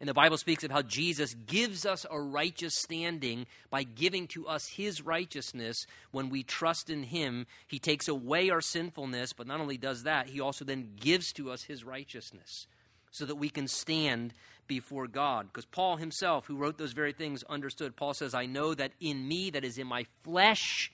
[0.00, 4.48] And the Bible speaks of how Jesus gives us a righteous standing by giving to
[4.48, 7.46] us his righteousness when we trust in him.
[7.66, 11.50] He takes away our sinfulness, but not only does that, he also then gives to
[11.50, 12.66] us his righteousness
[13.10, 14.32] so that we can stand
[14.66, 15.48] before God.
[15.48, 17.94] Because Paul himself, who wrote those very things, understood.
[17.94, 20.92] Paul says, I know that in me, that is in my flesh,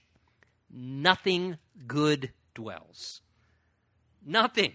[0.69, 3.21] nothing good dwells.
[4.25, 4.73] Nothing.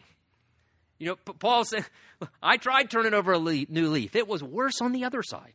[1.02, 1.86] You know, Paul said,
[2.44, 4.16] I tried turning over a new leaf.
[4.16, 5.54] It was worse on the other side.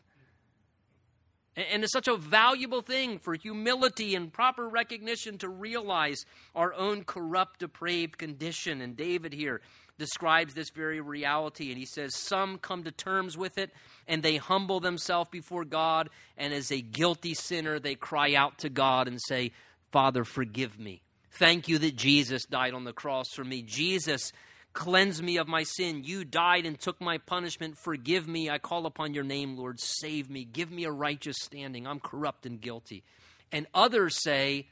[1.55, 6.25] And it's such a valuable thing for humility and proper recognition to realize
[6.57, 8.81] our own corrupt, depraved condition.
[8.81, 9.61] And David here
[9.99, 13.71] describes this very reality, and he says, Some come to terms with it,
[14.09, 18.69] and they humble themselves before God, and as a guilty sinner, they cry out to
[18.69, 19.53] God and say,
[19.93, 21.03] Father, forgive me.
[21.31, 23.63] Thank you that Jesus died on the cross for me.
[23.63, 24.33] Jesus,
[24.77, 26.05] cleanse me of my sin.
[26.05, 27.79] You died and took my punishment.
[27.79, 28.51] Forgive me.
[28.51, 29.81] I call upon your name, Lord.
[29.81, 30.45] Save me.
[30.45, 31.87] Give me a righteous standing.
[31.87, 33.03] I'm corrupt and guilty.
[33.51, 34.69] And others say,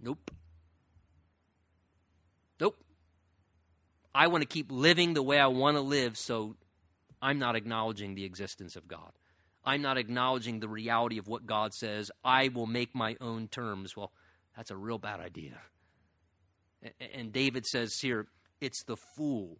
[0.00, 0.30] Nope.
[2.60, 2.76] Nope.
[4.14, 6.56] I want to keep living the way I want to live, so
[7.22, 9.12] I'm not acknowledging the existence of God.
[9.64, 12.10] I'm not acknowledging the reality of what God says.
[12.22, 13.96] I will make my own terms.
[13.96, 14.12] Well,
[14.54, 15.58] that's a real bad idea.
[17.14, 18.26] And David says here,
[18.60, 19.58] it's the fool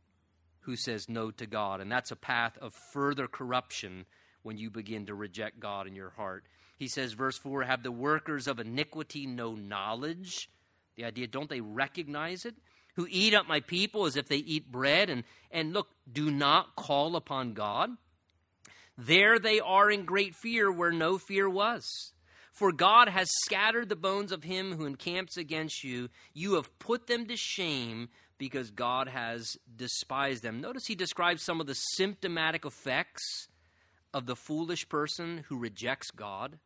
[0.61, 1.81] who says no to God.
[1.81, 4.07] And that's a path of further corruption
[4.43, 6.45] when you begin to reject God in your heart.
[6.79, 10.51] He says, verse 4 Have the workers of iniquity no knowledge?
[10.97, 12.55] The idea, don't they recognize it?
[12.95, 16.77] Who eat up my people as if they eat bread, and, and look, do not
[16.77, 17.91] call upon God?
[18.97, 22.13] There they are in great fear where no fear was.
[22.53, 26.09] For God has scattered the bones of him who encamps against you.
[26.33, 30.61] You have put them to shame because God has despised them.
[30.61, 33.49] Notice he describes some of the symptomatic effects
[34.12, 36.59] of the foolish person who rejects God.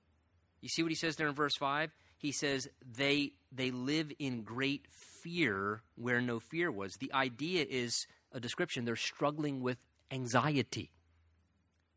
[0.60, 1.90] You see what he says there in verse 5?
[2.18, 4.86] He says they they live in great
[5.22, 6.92] fear where no fear was.
[7.00, 9.78] The idea is a description they're struggling with
[10.10, 10.90] anxiety,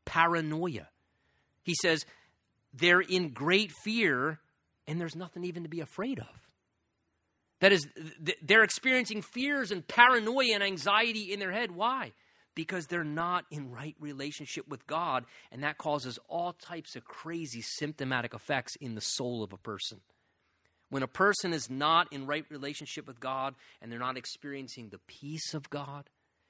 [0.05, 0.87] paranoia.
[1.61, 2.05] He says
[2.73, 4.39] they're in great fear
[4.87, 6.42] and there's nothing even to be afraid of.
[7.63, 7.87] That is,
[8.41, 11.71] they're experiencing fears and paranoia and anxiety in their head.
[11.71, 12.11] Why?
[12.55, 17.61] Because they're not in right relationship with God, and that causes all types of crazy
[17.61, 20.01] symptomatic effects in the soul of a person.
[20.89, 24.99] When a person is not in right relationship with God and they're not experiencing the
[25.07, 26.09] peace of God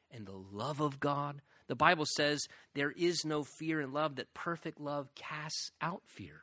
[0.10, 4.34] and the love of God, the Bible says there is no fear in love, that
[4.34, 6.42] perfect love casts out fear.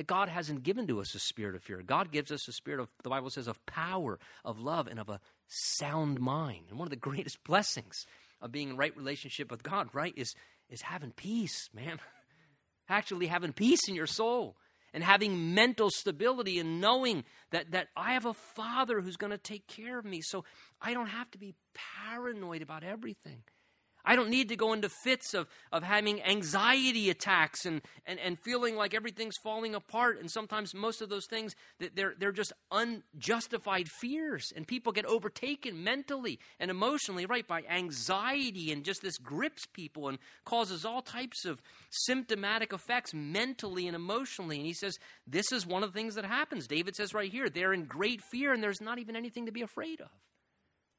[0.00, 1.82] That God hasn't given to us a spirit of fear.
[1.82, 5.10] God gives us a spirit of, the Bible says, of power, of love, and of
[5.10, 6.64] a sound mind.
[6.70, 8.06] And one of the greatest blessings
[8.40, 10.34] of being in right relationship with God, right, is,
[10.70, 11.98] is having peace, man.
[12.88, 14.56] Actually having peace in your soul
[14.94, 19.36] and having mental stability and knowing that, that I have a father who's going to
[19.36, 20.22] take care of me.
[20.22, 20.46] So
[20.80, 21.52] I don't have to be
[22.08, 23.42] paranoid about everything.
[24.04, 28.38] I don't need to go into fits of, of having anxiety attacks and, and, and
[28.38, 30.18] feeling like everything's falling apart.
[30.20, 31.54] And sometimes most of those things,
[31.94, 34.52] they're, they're just unjustified fears.
[34.54, 38.72] And people get overtaken mentally and emotionally, right, by anxiety.
[38.72, 44.56] And just this grips people and causes all types of symptomatic effects mentally and emotionally.
[44.56, 46.66] And he says, this is one of the things that happens.
[46.66, 49.62] David says right here, they're in great fear and there's not even anything to be
[49.62, 50.08] afraid of.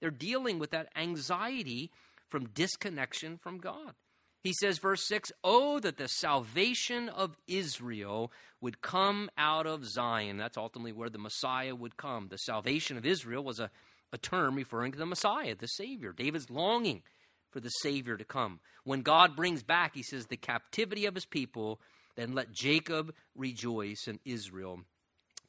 [0.01, 1.91] They're dealing with that anxiety
[2.31, 3.93] from disconnection from God.
[4.41, 10.37] He says, verse 6 Oh, that the salvation of Israel would come out of Zion.
[10.37, 12.29] That's ultimately where the Messiah would come.
[12.29, 13.69] The salvation of Israel was a,
[14.11, 16.13] a term referring to the Messiah, the Savior.
[16.13, 17.03] David's longing
[17.51, 18.59] for the Savior to come.
[18.83, 21.79] When God brings back, he says, the captivity of his people,
[22.15, 24.79] then let Jacob rejoice and Israel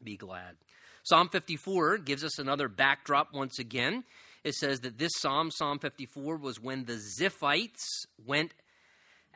[0.03, 0.57] be glad.
[1.05, 4.05] Psalm 54 gives us another backdrop once again
[4.45, 8.55] it says that this psalm, Psalm 54, was when the Ziphites went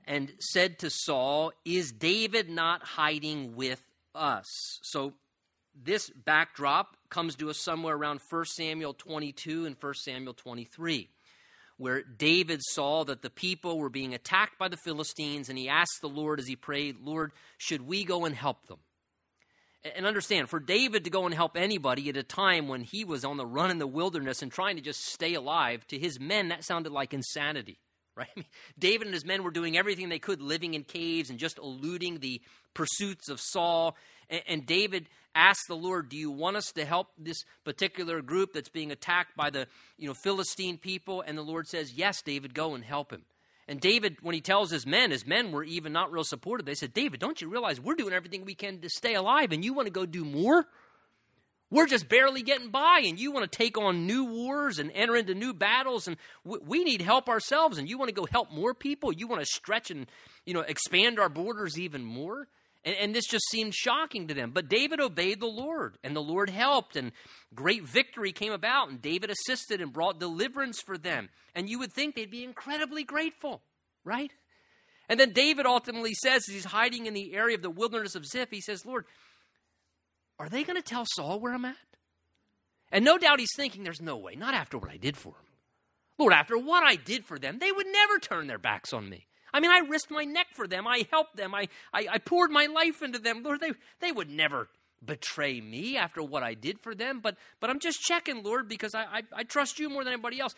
[0.04, 3.82] and said to Saul, Is David not hiding with
[4.14, 4.46] us?
[4.82, 5.14] So
[5.80, 11.08] this backdrop comes to us somewhere around 1 Samuel 22 and 1 Samuel 23,
[11.76, 16.00] where David saw that the people were being attacked by the Philistines, and he asked
[16.00, 18.78] the Lord as he prayed, Lord, should we go and help them?
[19.94, 23.24] And understand, for David to go and help anybody at a time when he was
[23.24, 26.48] on the run in the wilderness and trying to just stay alive, to his men,
[26.48, 27.78] that sounded like insanity,
[28.16, 28.28] right?
[28.34, 28.46] I mean,
[28.78, 32.18] David and his men were doing everything they could, living in caves and just eluding
[32.18, 32.40] the
[32.74, 33.96] pursuits of Saul.
[34.30, 38.52] And, and David asked the Lord, Do you want us to help this particular group
[38.52, 39.68] that's being attacked by the
[39.98, 41.22] you know, Philistine people?
[41.22, 43.24] And the Lord says, Yes, David, go and help him.
[43.68, 46.66] And David, when he tells his men, his men were even not real supportive.
[46.66, 49.64] They said, David, don't you realize we're doing everything we can to stay alive and
[49.64, 50.66] you want to go do more?
[51.68, 55.16] We're just barely getting by, and you want to take on new wars and enter
[55.16, 57.76] into new battles, and we need help ourselves.
[57.76, 59.12] And you want to go help more people.
[59.12, 60.06] You want to stretch and
[60.44, 62.46] you know expand our borders even more.
[62.86, 64.52] And, and, this just seemed shocking to them.
[64.52, 67.10] But David obeyed the Lord, and the Lord helped, and
[67.54, 71.28] great victory came about, and David assisted and brought deliverance for them.
[71.54, 73.62] And you would think they'd be incredibly grateful,
[74.04, 74.30] right?
[75.08, 78.24] And then David ultimately says, as he's hiding in the area of the wilderness of
[78.24, 79.04] Ziph, he says, Lord,
[80.38, 81.76] are they going to tell Saul where I'm at?
[82.92, 85.46] And no doubt he's thinking, there's no way, not after what I did for him.
[86.18, 89.26] Lord, after what I did for them, they would never turn their backs on me.
[89.56, 90.86] I mean, I risked my neck for them.
[90.86, 91.54] I helped them.
[91.54, 93.42] I, I, I poured my life into them.
[93.42, 94.68] Lord, they, they would never
[95.02, 97.20] betray me after what I did for them.
[97.20, 100.40] But, but I'm just checking, Lord, because I, I, I trust you more than anybody
[100.40, 100.54] else.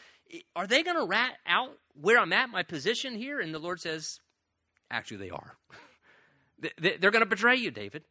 [0.57, 3.38] Are they going to rat out where I'm at, my position here?
[3.38, 4.18] And the Lord says,
[4.90, 5.57] actually, they are.
[6.80, 8.03] They're going to betray you, David.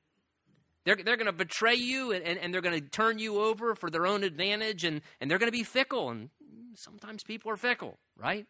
[0.86, 3.76] They're, they're going to betray you and, and, and they're going to turn you over
[3.76, 6.10] for their own advantage and, and they're going to be fickle.
[6.12, 6.30] And
[6.76, 8.48] sometimes people are fickle, right?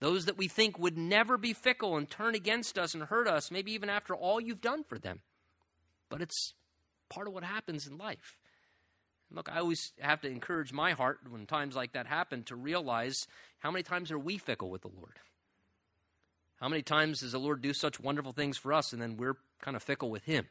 [0.00, 3.50] Those that we think would never be fickle and turn against us and hurt us,
[3.50, 5.20] maybe even after all you've done for them.
[6.10, 6.54] But it's
[7.08, 8.38] part of what happens in life.
[9.30, 13.26] Look, I always have to encourage my heart when times like that happen to realize
[13.60, 15.18] how many times are we fickle with the Lord?
[16.60, 19.38] How many times does the Lord do such wonderful things for us and then we're
[19.60, 20.46] kind of fickle with Him?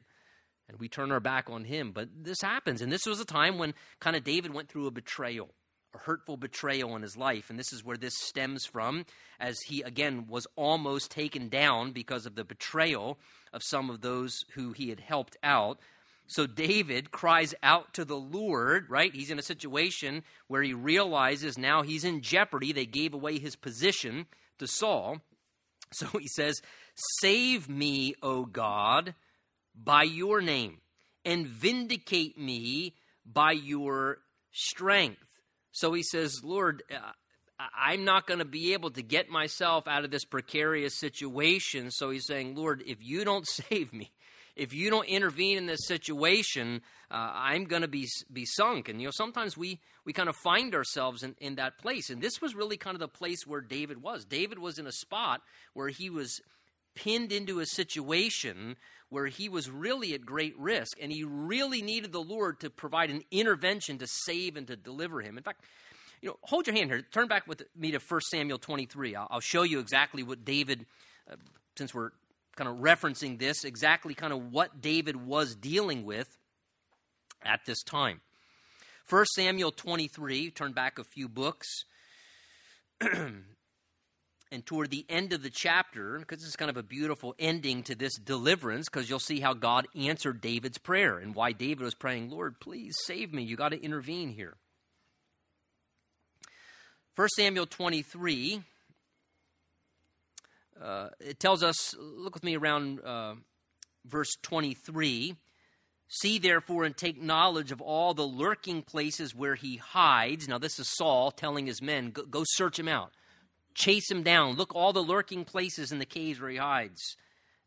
[0.68, 1.92] and we turn our back on him.
[1.92, 2.82] But this happens.
[2.82, 5.50] And this was a time when kind of David went through a betrayal,
[5.94, 7.50] a hurtful betrayal in his life.
[7.50, 9.06] And this is where this stems from,
[9.40, 13.20] as he, again, was almost taken down because of the betrayal
[13.52, 15.80] of some of those who he had helped out.
[16.28, 19.14] So David cries out to the Lord, right?
[19.14, 22.72] He's in a situation where he realizes now he's in jeopardy.
[22.72, 24.26] They gave away his position
[24.60, 25.18] to Saul.
[25.92, 26.60] So he says,
[27.20, 29.14] Save me, O God
[29.76, 30.78] by your name
[31.26, 34.20] and vindicate me by your
[34.52, 35.33] strength.
[35.74, 37.12] So he says, Lord, uh,
[37.60, 41.92] I'm not going to be able to get myself out of this precarious situation.
[41.92, 44.12] So he's saying, Lord, if you don't save me,
[44.56, 48.88] if you don't intervene in this situation, uh, I'm going to be be sunk.
[48.88, 52.12] And you know, sometimes we we kind of find ourselves in, in that place.
[52.12, 54.26] And this was really kind of the place where David was.
[54.26, 55.42] David was in a spot
[55.74, 56.40] where he was
[56.96, 58.76] pinned into a situation
[59.10, 63.12] where he was really at great risk and he really needed the Lord to provide
[63.12, 65.38] an intervention to save and to deliver him.
[65.38, 65.64] In fact,
[66.22, 67.02] you know, hold your hand here.
[67.12, 69.16] Turn back with me to 1 Samuel 23.
[69.16, 70.86] I'll, I'll show you exactly what David,
[71.32, 71.36] uh,
[71.78, 72.12] since we're
[72.56, 76.38] kind of referencing this, exactly kind of what David was dealing with
[77.44, 78.22] at this time.
[79.10, 81.68] 1 Samuel 23, turn back a few books.
[84.54, 87.96] And toward the end of the chapter, because it's kind of a beautiful ending to
[87.96, 92.30] this deliverance, because you'll see how God answered David's prayer and why David was praying,
[92.30, 93.42] Lord, please save me.
[93.42, 94.54] You got to intervene here.
[97.16, 98.62] 1 Samuel 23,
[100.80, 103.34] uh, it tells us, look with me around uh,
[104.06, 105.36] verse 23.
[106.10, 110.48] See therefore and take knowledge of all the lurking places where he hides.
[110.48, 113.14] Now, this is Saul telling his men, go, go search him out
[113.74, 114.56] chase him down.
[114.56, 117.18] Look all the lurking places in the caves where he hides.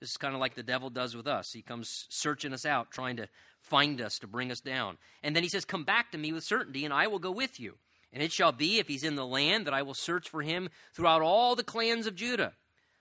[0.01, 1.53] This is kind of like the devil does with us.
[1.53, 3.29] He comes searching us out, trying to
[3.63, 4.99] find us to bring us down.
[5.23, 7.59] And then he says, Come back to me with certainty, and I will go with
[7.59, 7.77] you.
[8.13, 10.69] And it shall be, if he's in the land, that I will search for him
[10.95, 12.53] throughout all the clans of Judah.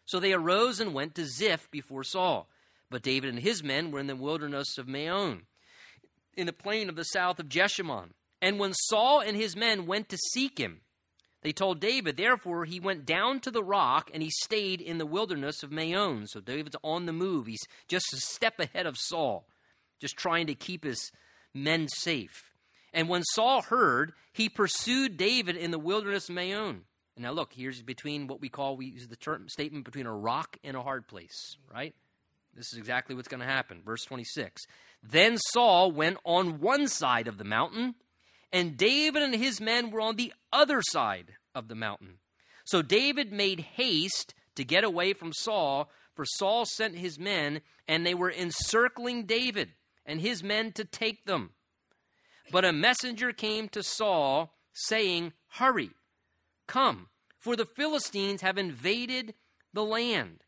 [0.06, 2.50] So they arose and went to Ziph before Saul.
[2.90, 5.44] But David and his men were in the wilderness of Maon,
[6.36, 8.14] in the plain of the south of Jeshimon.
[8.42, 10.82] And when Saul and his men went to seek him,
[11.46, 15.06] they told David, therefore, he went down to the rock and he stayed in the
[15.06, 16.26] wilderness of Maon.
[16.26, 17.46] So David's on the move.
[17.46, 19.46] He's just a step ahead of Saul,
[20.02, 21.12] just trying to keep his
[21.54, 22.56] men safe.
[22.96, 26.82] And when Saul heard, he pursued David in the wilderness of Maon.
[27.16, 30.16] And now look, here's between what we call, we use the term statement between a
[30.16, 31.94] rock and a hard place, right?
[32.56, 33.84] This is exactly what's going to happen.
[33.86, 34.64] Verse 26.
[35.04, 37.94] Then Saul went on one side of the mountain
[38.52, 42.20] and David and his men were on the other side of the mountain.
[42.66, 48.06] So David made haste to get away from Saul, for Saul sent his men, and
[48.06, 49.74] they were encircling David
[50.06, 51.52] and his men to take them.
[52.52, 55.92] But a messenger came to Saul, saying, Hurry,
[56.68, 59.34] come, for the Philistines have invaded
[59.74, 60.44] the land.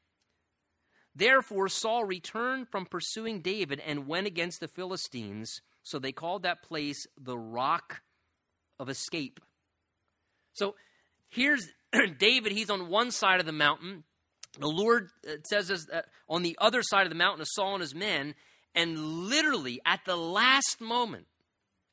[1.15, 5.61] Therefore, Saul returned from pursuing David and went against the Philistines.
[5.87, 8.01] So they called that place the Rock
[8.77, 9.39] of Escape.
[10.51, 10.75] So
[11.29, 11.69] here's
[12.19, 12.51] David.
[12.51, 14.03] He's on one side of the mountain.
[14.59, 17.75] The Lord uh, says us that on the other side of the mountain is Saul
[17.75, 18.35] and his men.
[18.75, 21.25] And literally at the last moment,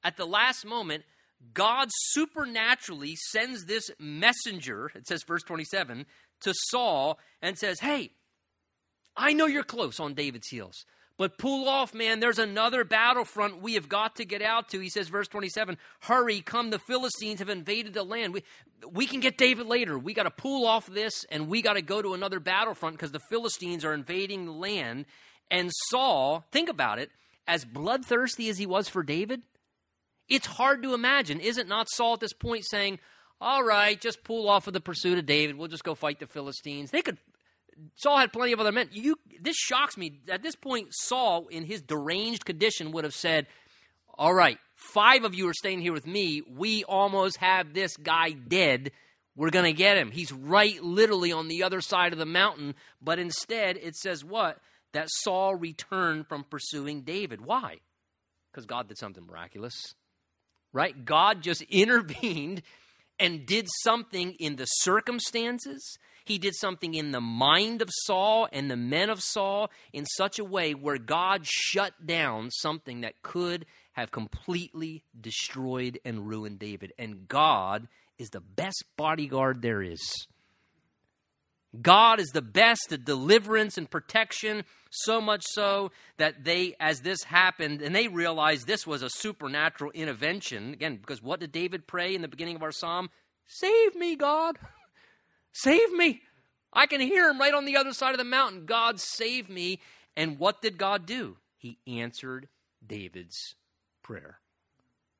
[0.03, 1.05] at the last moment,
[1.53, 6.05] God supernaturally sends this messenger, it says verse 27,
[6.41, 8.11] to Saul and says, Hey,
[9.17, 10.85] I know you're close on David's heels.
[11.17, 12.19] But pull off, man.
[12.19, 14.81] There's another battlefront we have got to get out to.
[14.81, 16.71] He says, verse 27, hurry, come.
[16.71, 18.35] The Philistines have invaded the land.
[18.35, 18.43] We,
[18.91, 19.97] we can get David later.
[19.97, 23.13] We got to pull off this and we got to go to another battlefront because
[23.13, 25.07] the Philistines are invading the land.
[25.51, 27.11] And Saul, think about it,
[27.47, 29.43] as bloodthirsty as he was for David,
[30.29, 32.99] it's hard to imagine, is it not Saul at this point saying,
[33.41, 35.57] all right, just pull off of the pursuit of David.
[35.57, 36.91] We'll just go fight the Philistines.
[36.91, 37.19] They could.
[37.97, 38.89] Saul had plenty of other men.
[38.93, 40.21] You, this shocks me.
[40.29, 43.47] At this point, Saul, in his deranged condition, would have said,
[44.17, 46.43] "All right, five of you are staying here with me.
[46.43, 48.93] We almost have this guy dead.
[49.37, 50.11] We're going to get him.
[50.11, 54.59] He's right, literally, on the other side of the mountain." But instead, it says what?
[54.93, 57.41] That Saul returned from pursuing David.
[57.41, 57.81] Why?
[58.51, 59.95] Because God did something miraculous,
[60.73, 61.05] right?
[61.05, 62.63] God just intervened
[63.19, 65.99] and did something in the circumstances.
[66.25, 70.39] He did something in the mind of Saul and the men of Saul in such
[70.39, 76.93] a way where God shut down something that could have completely destroyed and ruined David.
[76.99, 80.27] And God is the best bodyguard there is.
[81.81, 87.25] God is the best at deliverance and protection, so much so that they, as this
[87.25, 90.73] happened, and they realized this was a supernatural intervention.
[90.73, 93.11] Again, because what did David pray in the beginning of our psalm?
[93.47, 94.57] Save me, God.
[95.55, 96.21] Save me.
[96.73, 98.67] I can hear him right on the other side of the mountain.
[98.67, 99.81] God, save me.
[100.17, 101.37] And what did God do?
[101.57, 102.49] He answered
[102.87, 103.55] David's
[104.03, 104.41] prayer.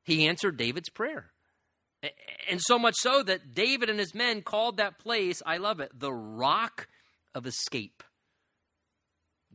[0.03, 1.31] He answered David's prayer.
[2.49, 5.97] And so much so that David and his men called that place, I love it,
[5.97, 6.87] the rock
[7.33, 8.03] of escape.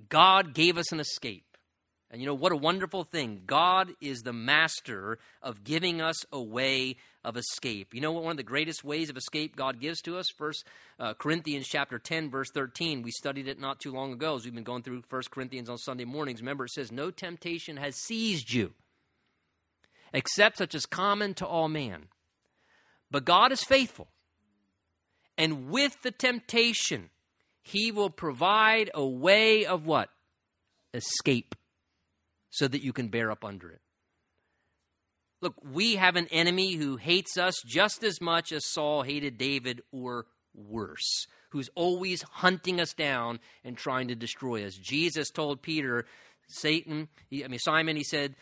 [0.08, 1.49] God gave us an escape.
[2.10, 3.42] And you know what a wonderful thing.
[3.46, 7.94] God is the master of giving us a way of escape.
[7.94, 10.26] You know what one of the greatest ways of escape God gives to us?
[10.36, 10.64] First
[10.98, 13.02] uh, Corinthians chapter 10 verse 13.
[13.02, 15.78] We studied it not too long ago as we've been going through First Corinthians on
[15.78, 16.40] Sunday mornings.
[16.40, 18.72] Remember it says no temptation has seized you
[20.12, 22.08] except such as common to all man.
[23.10, 24.08] But God is faithful.
[25.38, 27.10] And with the temptation,
[27.62, 30.10] he will provide a way of what?
[30.92, 31.54] Escape.
[32.50, 33.80] So that you can bear up under it.
[35.40, 39.82] Look, we have an enemy who hates us just as much as Saul hated David,
[39.92, 44.74] or worse, who's always hunting us down and trying to destroy us.
[44.74, 46.06] Jesus told Peter,
[46.48, 48.34] Satan, I mean, Simon, he said,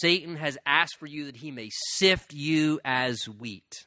[0.00, 3.86] Satan has asked for you that he may sift you as wheat.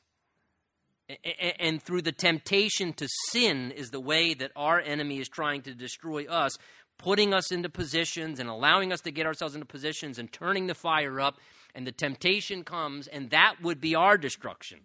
[1.59, 5.73] And through the temptation to sin is the way that our enemy is trying to
[5.73, 6.57] destroy us,
[7.01, 10.75] putting us into positions and allowing us to get ourselves into positions and turning the
[10.75, 11.37] fire up.
[11.73, 14.79] And the temptation comes, and that would be our destruction.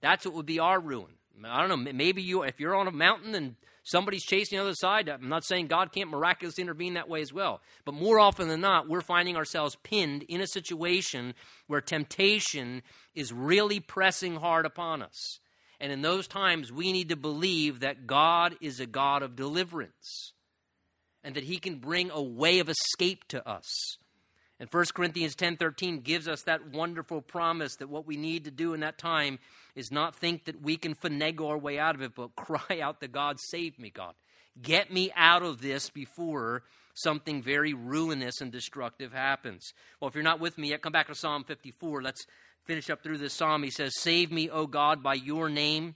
[0.00, 1.12] That's what would be our ruin.
[1.44, 1.92] I don't know.
[1.92, 5.44] Maybe you, if you're on a mountain and somebody's chasing the other side, I'm not
[5.44, 7.60] saying God can't miraculously intervene that way as well.
[7.84, 11.34] But more often than not, we're finding ourselves pinned in a situation
[11.66, 12.82] where temptation
[13.14, 15.40] is really pressing hard upon us.
[15.78, 20.32] And in those times, we need to believe that God is a God of deliverance
[21.22, 23.98] and that he can bring a way of escape to us.
[24.58, 28.74] And 1 Corinthians 10:13 gives us that wonderful promise that what we need to do
[28.74, 29.38] in that time
[29.74, 33.00] is not think that we can finagle our way out of it, but cry out
[33.00, 34.14] to God, save me, God.
[34.60, 36.64] Get me out of this before
[36.94, 39.72] something very ruinous and destructive happens.
[39.98, 42.02] Well, if you're not with me yet, come back to Psalm 54.
[42.02, 42.26] Let's
[42.64, 43.62] finish up through this psalm.
[43.62, 45.94] He says, Save me, O God, by your name.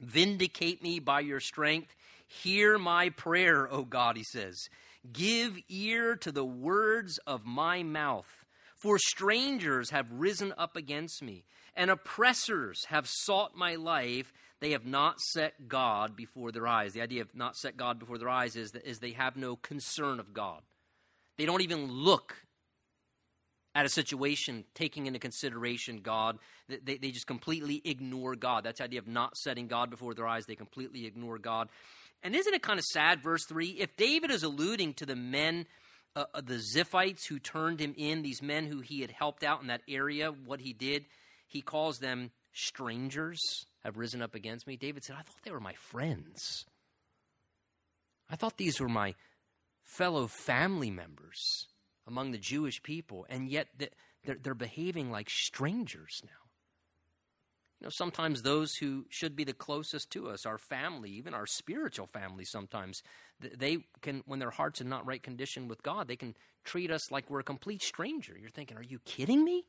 [0.00, 1.94] Vindicate me by your strength.
[2.42, 4.68] Hear my prayer, O God, he says.
[5.12, 8.44] Give ear to the words of my mouth.
[8.76, 11.44] For strangers have risen up against me,
[11.76, 14.32] and oppressors have sought my life.
[14.60, 16.92] They have not set God before their eyes.
[16.92, 19.56] The idea of not set God before their eyes is, that, is they have no
[19.56, 20.62] concern of God.
[21.36, 22.36] They don't even look
[23.74, 26.38] at a situation taking into consideration God.
[26.68, 28.64] They, they just completely ignore God.
[28.64, 30.46] That's the idea of not setting God before their eyes.
[30.46, 31.68] They completely ignore God.
[32.22, 33.68] And isn't it kind of sad, verse 3?
[33.80, 35.66] If David is alluding to the men,
[36.14, 39.60] uh, uh, the Ziphites who turned him in, these men who he had helped out
[39.60, 41.06] in that area, what he did,
[41.48, 44.76] he calls them strangers have risen up against me.
[44.76, 46.66] David said, I thought they were my friends.
[48.30, 49.14] I thought these were my
[49.82, 51.66] fellow family members
[52.06, 53.68] among the Jewish people, and yet
[54.24, 56.41] they're, they're behaving like strangers now.
[57.82, 61.46] You know, sometimes those who should be the closest to us, our family, even our
[61.46, 63.02] spiritual family, sometimes
[63.40, 67.10] they can, when their heart's in not right condition with God, they can treat us
[67.10, 68.36] like we're a complete stranger.
[68.40, 69.64] You're thinking, are you kidding me?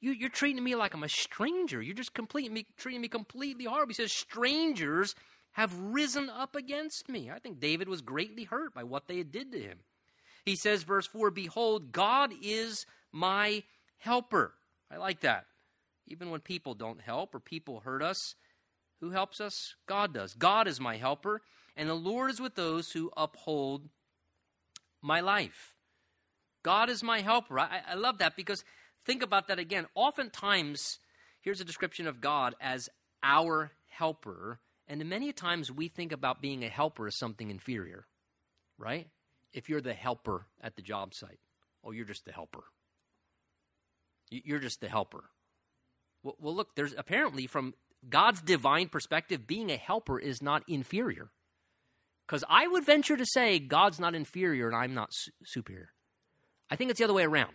[0.00, 1.82] You, are treating me like I'm a stranger.
[1.82, 3.90] You're just me, treating me completely horrible.
[3.90, 5.14] He says, strangers
[5.52, 7.30] have risen up against me.
[7.30, 9.80] I think David was greatly hurt by what they did to him.
[10.46, 13.62] He says, verse 4 Behold, God is my
[13.98, 14.54] helper.
[14.90, 15.44] I like that.
[16.06, 18.34] Even when people don't help or people hurt us,
[19.00, 19.74] who helps us?
[19.86, 20.34] God does.
[20.34, 21.42] God is my helper,
[21.76, 23.88] and the Lord is with those who uphold
[25.02, 25.74] my life.
[26.62, 27.60] God is my helper.
[27.60, 28.64] I, I love that because
[29.04, 29.86] think about that again.
[29.94, 30.98] Oftentimes,
[31.42, 32.88] here's a description of God as
[33.22, 34.60] our helper.
[34.88, 38.06] And many times we think about being a helper as something inferior,
[38.78, 39.08] right?
[39.52, 41.40] If you're the helper at the job site,
[41.84, 42.64] oh, you're just the helper.
[44.30, 45.24] You're just the helper.
[46.24, 47.74] Well, well look, there's apparently from
[48.08, 51.30] God's divine perspective, being a helper is not inferior.
[52.26, 55.90] Because I would venture to say God's not inferior and I'm not su- superior.
[56.70, 57.54] I think it's the other way around.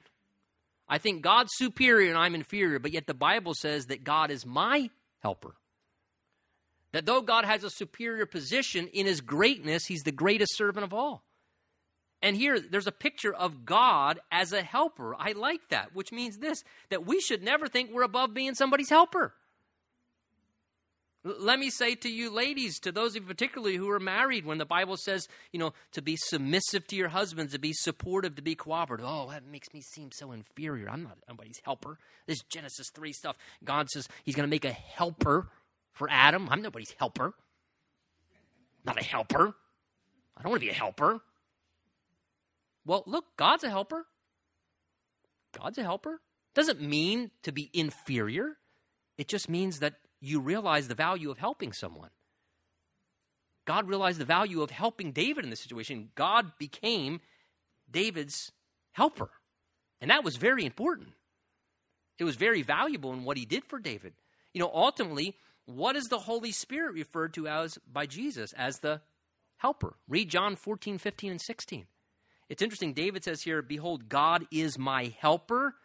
[0.88, 4.45] I think God's superior and I'm inferior, but yet the Bible says that God is
[4.45, 4.89] my
[5.20, 5.55] helper.
[6.91, 10.93] That though God has a superior position in his greatness, he's the greatest servant of
[10.93, 11.24] all.
[12.22, 15.15] And here, there's a picture of God as a helper.
[15.17, 18.89] I like that, which means this that we should never think we're above being somebody's
[18.89, 19.34] helper.
[21.24, 24.57] Let me say to you, ladies, to those of you particularly who are married, when
[24.57, 28.41] the Bible says, you know, to be submissive to your husbands, to be supportive, to
[28.41, 30.89] be cooperative, oh, that makes me seem so inferior.
[30.89, 31.97] I'm not anybody's helper.
[32.26, 33.36] This Genesis 3 stuff.
[33.65, 35.49] God says he's going to make a helper
[35.91, 36.47] for Adam.
[36.49, 37.34] I'm nobody's helper.
[38.86, 39.55] Not a helper.
[40.38, 41.20] I don't want to be a helper.
[42.86, 44.05] Well, look, God's a helper.
[45.57, 46.21] God's a helper.
[46.55, 48.57] Doesn't mean to be inferior.
[49.17, 52.09] It just means that you realize the value of helping someone.
[53.65, 56.09] God realized the value of helping David in this situation.
[56.15, 57.21] God became
[57.89, 58.51] David's
[58.93, 59.30] helper.
[60.01, 61.09] And that was very important.
[62.17, 64.13] It was very valuable in what he did for David.
[64.53, 69.01] You know, ultimately, what is the Holy Spirit referred to as by Jesus as the
[69.57, 69.95] helper?
[70.07, 71.86] Read John 14, 15, and 16.
[72.50, 72.93] It's interesting.
[72.93, 75.76] David says here, Behold, God is my helper.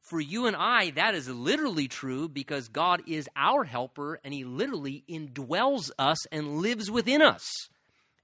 [0.00, 4.44] For you and I, that is literally true because God is our helper and He
[4.44, 7.68] literally indwells us and lives within us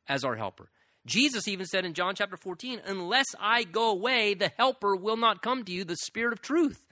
[0.09, 0.71] as our helper.
[1.05, 5.43] Jesus even said in John chapter 14, Unless I go away, the helper will not
[5.43, 6.87] come to you, the Spirit of truth.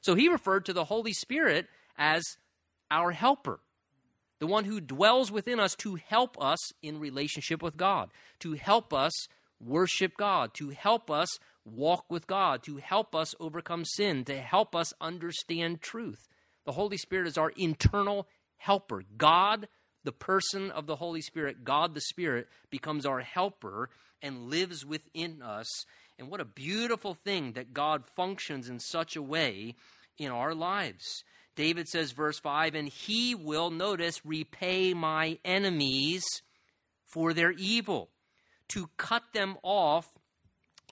[0.00, 2.24] So he referred to the Holy Spirit as
[2.90, 3.60] our helper,
[4.40, 8.92] the one who dwells within us to help us in relationship with God, to help
[8.92, 9.12] us
[9.64, 14.74] worship God, to help us walk with God, to help us overcome sin, to help
[14.74, 16.28] us understand truth.
[16.64, 19.02] The Holy Spirit is our internal helper.
[19.16, 19.68] God,
[20.04, 23.90] the person of the Holy Spirit, God the Spirit, becomes our helper
[24.20, 25.68] and lives within us.
[26.18, 29.74] And what a beautiful thing that God functions in such a way
[30.18, 31.24] in our lives.
[31.54, 36.24] David says, verse 5, and he will, notice, repay my enemies
[37.04, 38.08] for their evil,
[38.68, 40.08] to cut them off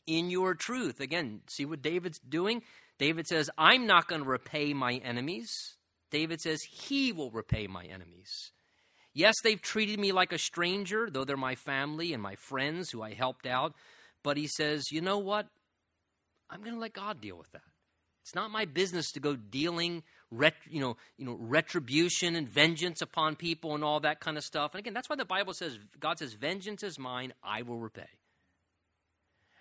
[0.06, 1.00] in your truth.
[1.00, 2.62] Again, see what David's doing?
[2.98, 5.76] David says, I'm not going to repay my enemies.
[6.10, 8.52] David says, He will repay my enemies.
[9.12, 13.02] Yes, they've treated me like a stranger, though they're my family and my friends who
[13.02, 13.74] I helped out.
[14.22, 15.46] But he says, you know what?
[16.48, 17.62] I'm going to let God deal with that.
[18.22, 23.02] It's not my business to go dealing, ret, you know, you know, retribution and vengeance
[23.02, 24.72] upon people and all that kind of stuff.
[24.74, 28.08] And again, that's why the Bible says, God says, "Vengeance is mine; I will repay."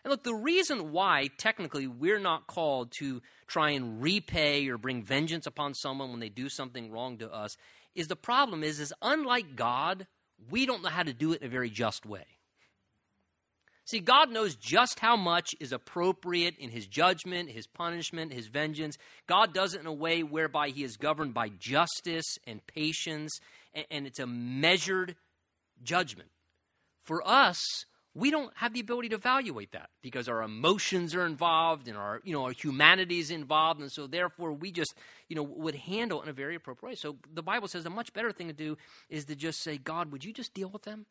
[0.03, 5.03] And look, the reason why technically we're not called to try and repay or bring
[5.03, 7.57] vengeance upon someone when they do something wrong to us
[7.95, 10.07] is the problem is is unlike God,
[10.49, 12.39] we don't know how to do it in a very just way.
[13.90, 19.00] See, God knows just how much is appropriate in his judgment, his punishment, his vengeance.
[19.26, 23.40] God does it in a way whereby he is governed by justice and patience,
[23.90, 25.16] and, it's a measured
[25.82, 26.30] judgment.
[27.04, 27.58] For us,
[28.14, 32.22] we don't have the ability to evaluate that because our emotions are involved and our
[32.24, 34.94] you know our humanity is involved and so therefore we just
[35.30, 38.12] you know would handle in a very appropriate way so the bible says a much
[38.14, 38.76] better thing to do
[39.10, 41.06] is to just say god would you just deal with them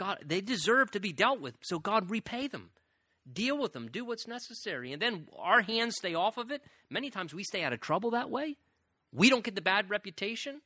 [0.00, 2.70] god they deserve to be dealt with so god repay them
[3.30, 7.10] deal with them do what's necessary and then our hands stay off of it many
[7.10, 8.56] times we stay out of trouble that way
[9.12, 10.60] we don't get the bad reputation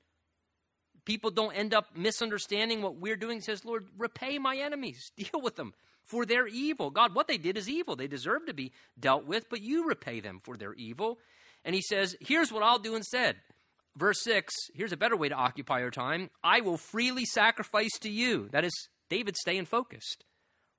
[1.05, 3.39] people don't end up misunderstanding what we're doing.
[3.39, 6.91] He says, Lord, repay my enemies, deal with them for their evil.
[6.91, 7.97] God, what they did is evil.
[7.97, 11.19] They deserve to be dealt with, but you repay them for their evil.
[11.65, 13.37] And he says, Here's what I'll do instead.
[13.97, 16.29] Verse 6, here's a better way to occupy your time.
[16.43, 18.49] I will freely sacrifice to you.
[18.51, 20.25] That is David staying focused.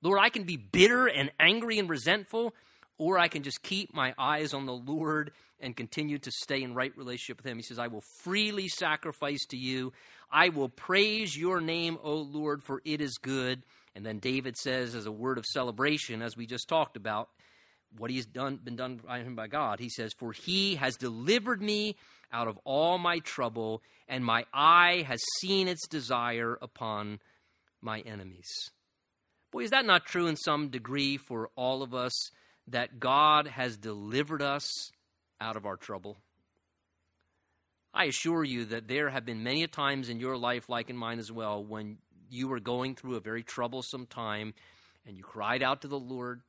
[0.02, 2.54] Lord, I can be bitter and angry and resentful,
[2.98, 6.74] or I can just keep my eyes on the Lord and continue to stay in
[6.74, 7.56] right relationship with Him.
[7.56, 9.92] He says, I will freely sacrifice to you.
[10.30, 13.62] I will praise your name, O Lord, for it is good.
[13.94, 17.30] And then David says, as a word of celebration, as we just talked about,
[17.98, 19.80] what he's done been done by him by God.
[19.80, 21.96] He says, For he has delivered me
[22.32, 27.20] out of all my trouble, and my eye has seen its desire upon
[27.80, 28.70] my enemies.
[29.50, 32.30] Boy, is that not true in some degree for all of us
[32.68, 34.90] that God has delivered us
[35.40, 36.16] out of our trouble?
[37.94, 41.18] I assure you that there have been many times in your life, like in mine
[41.18, 41.98] as well, when
[42.28, 44.52] you were going through a very troublesome time
[45.06, 46.42] and you cried out to the Lord,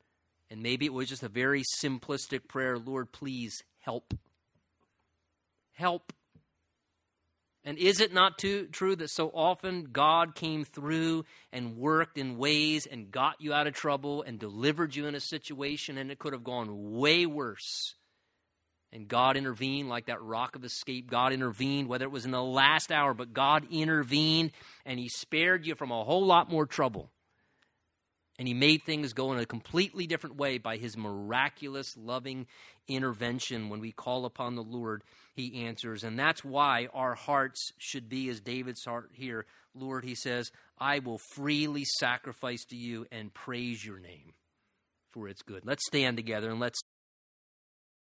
[0.49, 4.13] and maybe it was just a very simplistic prayer Lord, please help.
[5.71, 6.11] Help.
[7.67, 12.37] And is it not too, true that so often God came through and worked in
[12.37, 16.17] ways and got you out of trouble and delivered you in a situation and it
[16.17, 17.95] could have gone way worse?
[18.93, 21.11] And God intervened like that rock of escape.
[21.11, 24.53] God intervened, whether it was in the last hour, but God intervened
[24.85, 27.11] and He spared you from a whole lot more trouble.
[28.39, 32.47] And He made things go in a completely different way by His miraculous, loving
[32.87, 33.69] intervention.
[33.69, 36.03] When we call upon the Lord, He answers.
[36.03, 39.45] And that's why our hearts should be as David's heart here.
[39.73, 44.33] Lord, He says, I will freely sacrifice to you and praise your name
[45.09, 45.65] for its good.
[45.65, 46.79] Let's stand together and let's